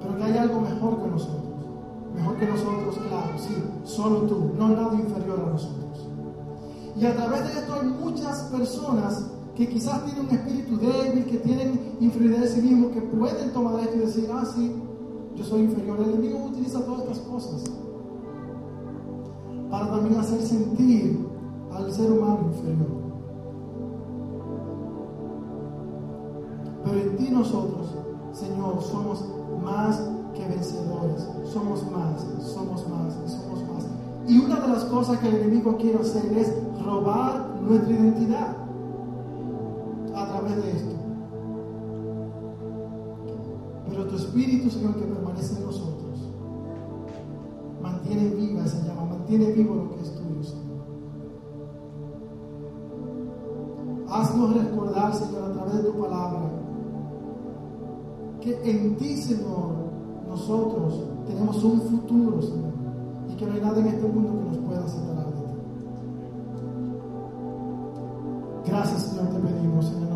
pero 0.00 0.16
que 0.16 0.24
hay 0.24 0.38
algo 0.38 0.60
mejor 0.60 1.00
que 1.00 1.08
nosotros. 1.08 1.40
Mejor 2.16 2.36
que 2.36 2.46
nosotros, 2.46 2.96
claro, 3.08 3.38
sí, 3.38 3.54
solo 3.84 4.22
tú, 4.22 4.50
no 4.58 4.68
nadie 4.70 5.00
inferior 5.00 5.40
a 5.46 5.52
nosotros. 5.52 6.08
Y 6.96 7.06
a 7.06 7.14
través 7.14 7.44
de 7.44 7.60
esto 7.60 7.74
hay 7.74 7.86
muchas 7.86 8.42
personas 8.44 9.30
que 9.54 9.68
quizás 9.68 10.04
tienen 10.04 10.26
un 10.26 10.34
espíritu 10.34 10.76
débil, 10.78 11.24
que 11.26 11.38
tienen 11.38 11.96
inferioridad 12.00 12.40
de 12.40 12.48
sí 12.48 12.62
mismos, 12.62 12.90
que 12.90 13.00
pueden 13.02 13.52
tomar 13.52 13.78
esto 13.80 13.96
y 13.96 14.00
decir, 14.00 14.28
ah, 14.32 14.44
sí, 14.44 14.74
yo 15.36 15.44
soy 15.44 15.62
inferior. 15.62 16.00
El 16.00 16.14
enemigo 16.14 16.46
utiliza 16.46 16.84
todas 16.84 17.02
estas 17.02 17.18
cosas 17.20 17.64
para 19.70 19.88
también 19.90 20.18
hacer 20.18 20.42
sentir 20.42 21.24
al 21.72 21.92
ser 21.92 22.10
humano 22.10 22.50
inferior. 22.52 22.99
Pero 26.84 26.98
en 26.98 27.16
ti 27.16 27.30
nosotros, 27.30 27.88
Señor, 28.32 28.82
somos 28.82 29.24
más 29.62 30.00
que 30.34 30.46
vencedores. 30.46 31.28
Somos 31.44 31.90
más, 31.90 32.26
somos 32.42 32.88
más 32.88 33.14
somos 33.26 33.62
más. 33.68 33.86
Y 34.26 34.38
una 34.38 34.60
de 34.60 34.68
las 34.68 34.84
cosas 34.84 35.18
que 35.18 35.28
el 35.28 35.36
enemigo 35.36 35.76
quiere 35.76 35.98
hacer 35.98 36.32
es 36.36 36.52
robar 36.84 37.60
nuestra 37.60 37.90
identidad 37.90 38.56
a 40.14 40.26
través 40.26 40.56
de 40.56 40.70
esto. 40.70 40.96
Pero 43.88 44.06
tu 44.06 44.16
Espíritu, 44.16 44.70
Señor, 44.70 44.94
que 44.94 45.04
permanece 45.04 45.56
en 45.56 45.66
nosotros, 45.66 46.28
mantiene 47.82 48.28
viva 48.28 48.64
esa 48.64 48.86
llama, 48.86 49.04
mantiene 49.06 49.46
vivo 49.52 49.74
lo 49.74 49.90
que 49.90 50.02
es 50.02 50.14
tuyo, 50.14 50.42
Señor. 50.44 50.70
Haznos 54.08 54.54
recordar, 54.54 55.14
Señor, 55.14 55.42
a 55.44 55.52
través 55.52 55.74
de 55.74 55.82
tu 55.82 56.00
palabra, 56.00 56.49
que 58.40 58.70
en 58.70 58.96
ti, 58.96 59.16
Señor, 59.16 59.90
nosotros 60.28 61.02
tenemos 61.26 61.62
un 61.62 61.80
futuro, 61.82 62.42
Señor, 62.42 62.72
y 63.28 63.34
que 63.36 63.46
no 63.46 63.52
hay 63.54 63.60
nada 63.60 63.78
en 63.80 63.86
este 63.86 64.06
mundo 64.06 64.38
que 64.38 64.56
nos 64.56 64.58
pueda 64.66 64.88
separar 64.88 65.26
de 65.26 65.32
ti. 65.32 65.54
Gracias, 68.66 69.02
Señor, 69.02 69.28
te 69.28 69.38
pedimos, 69.40 69.86
Señor 69.86 70.10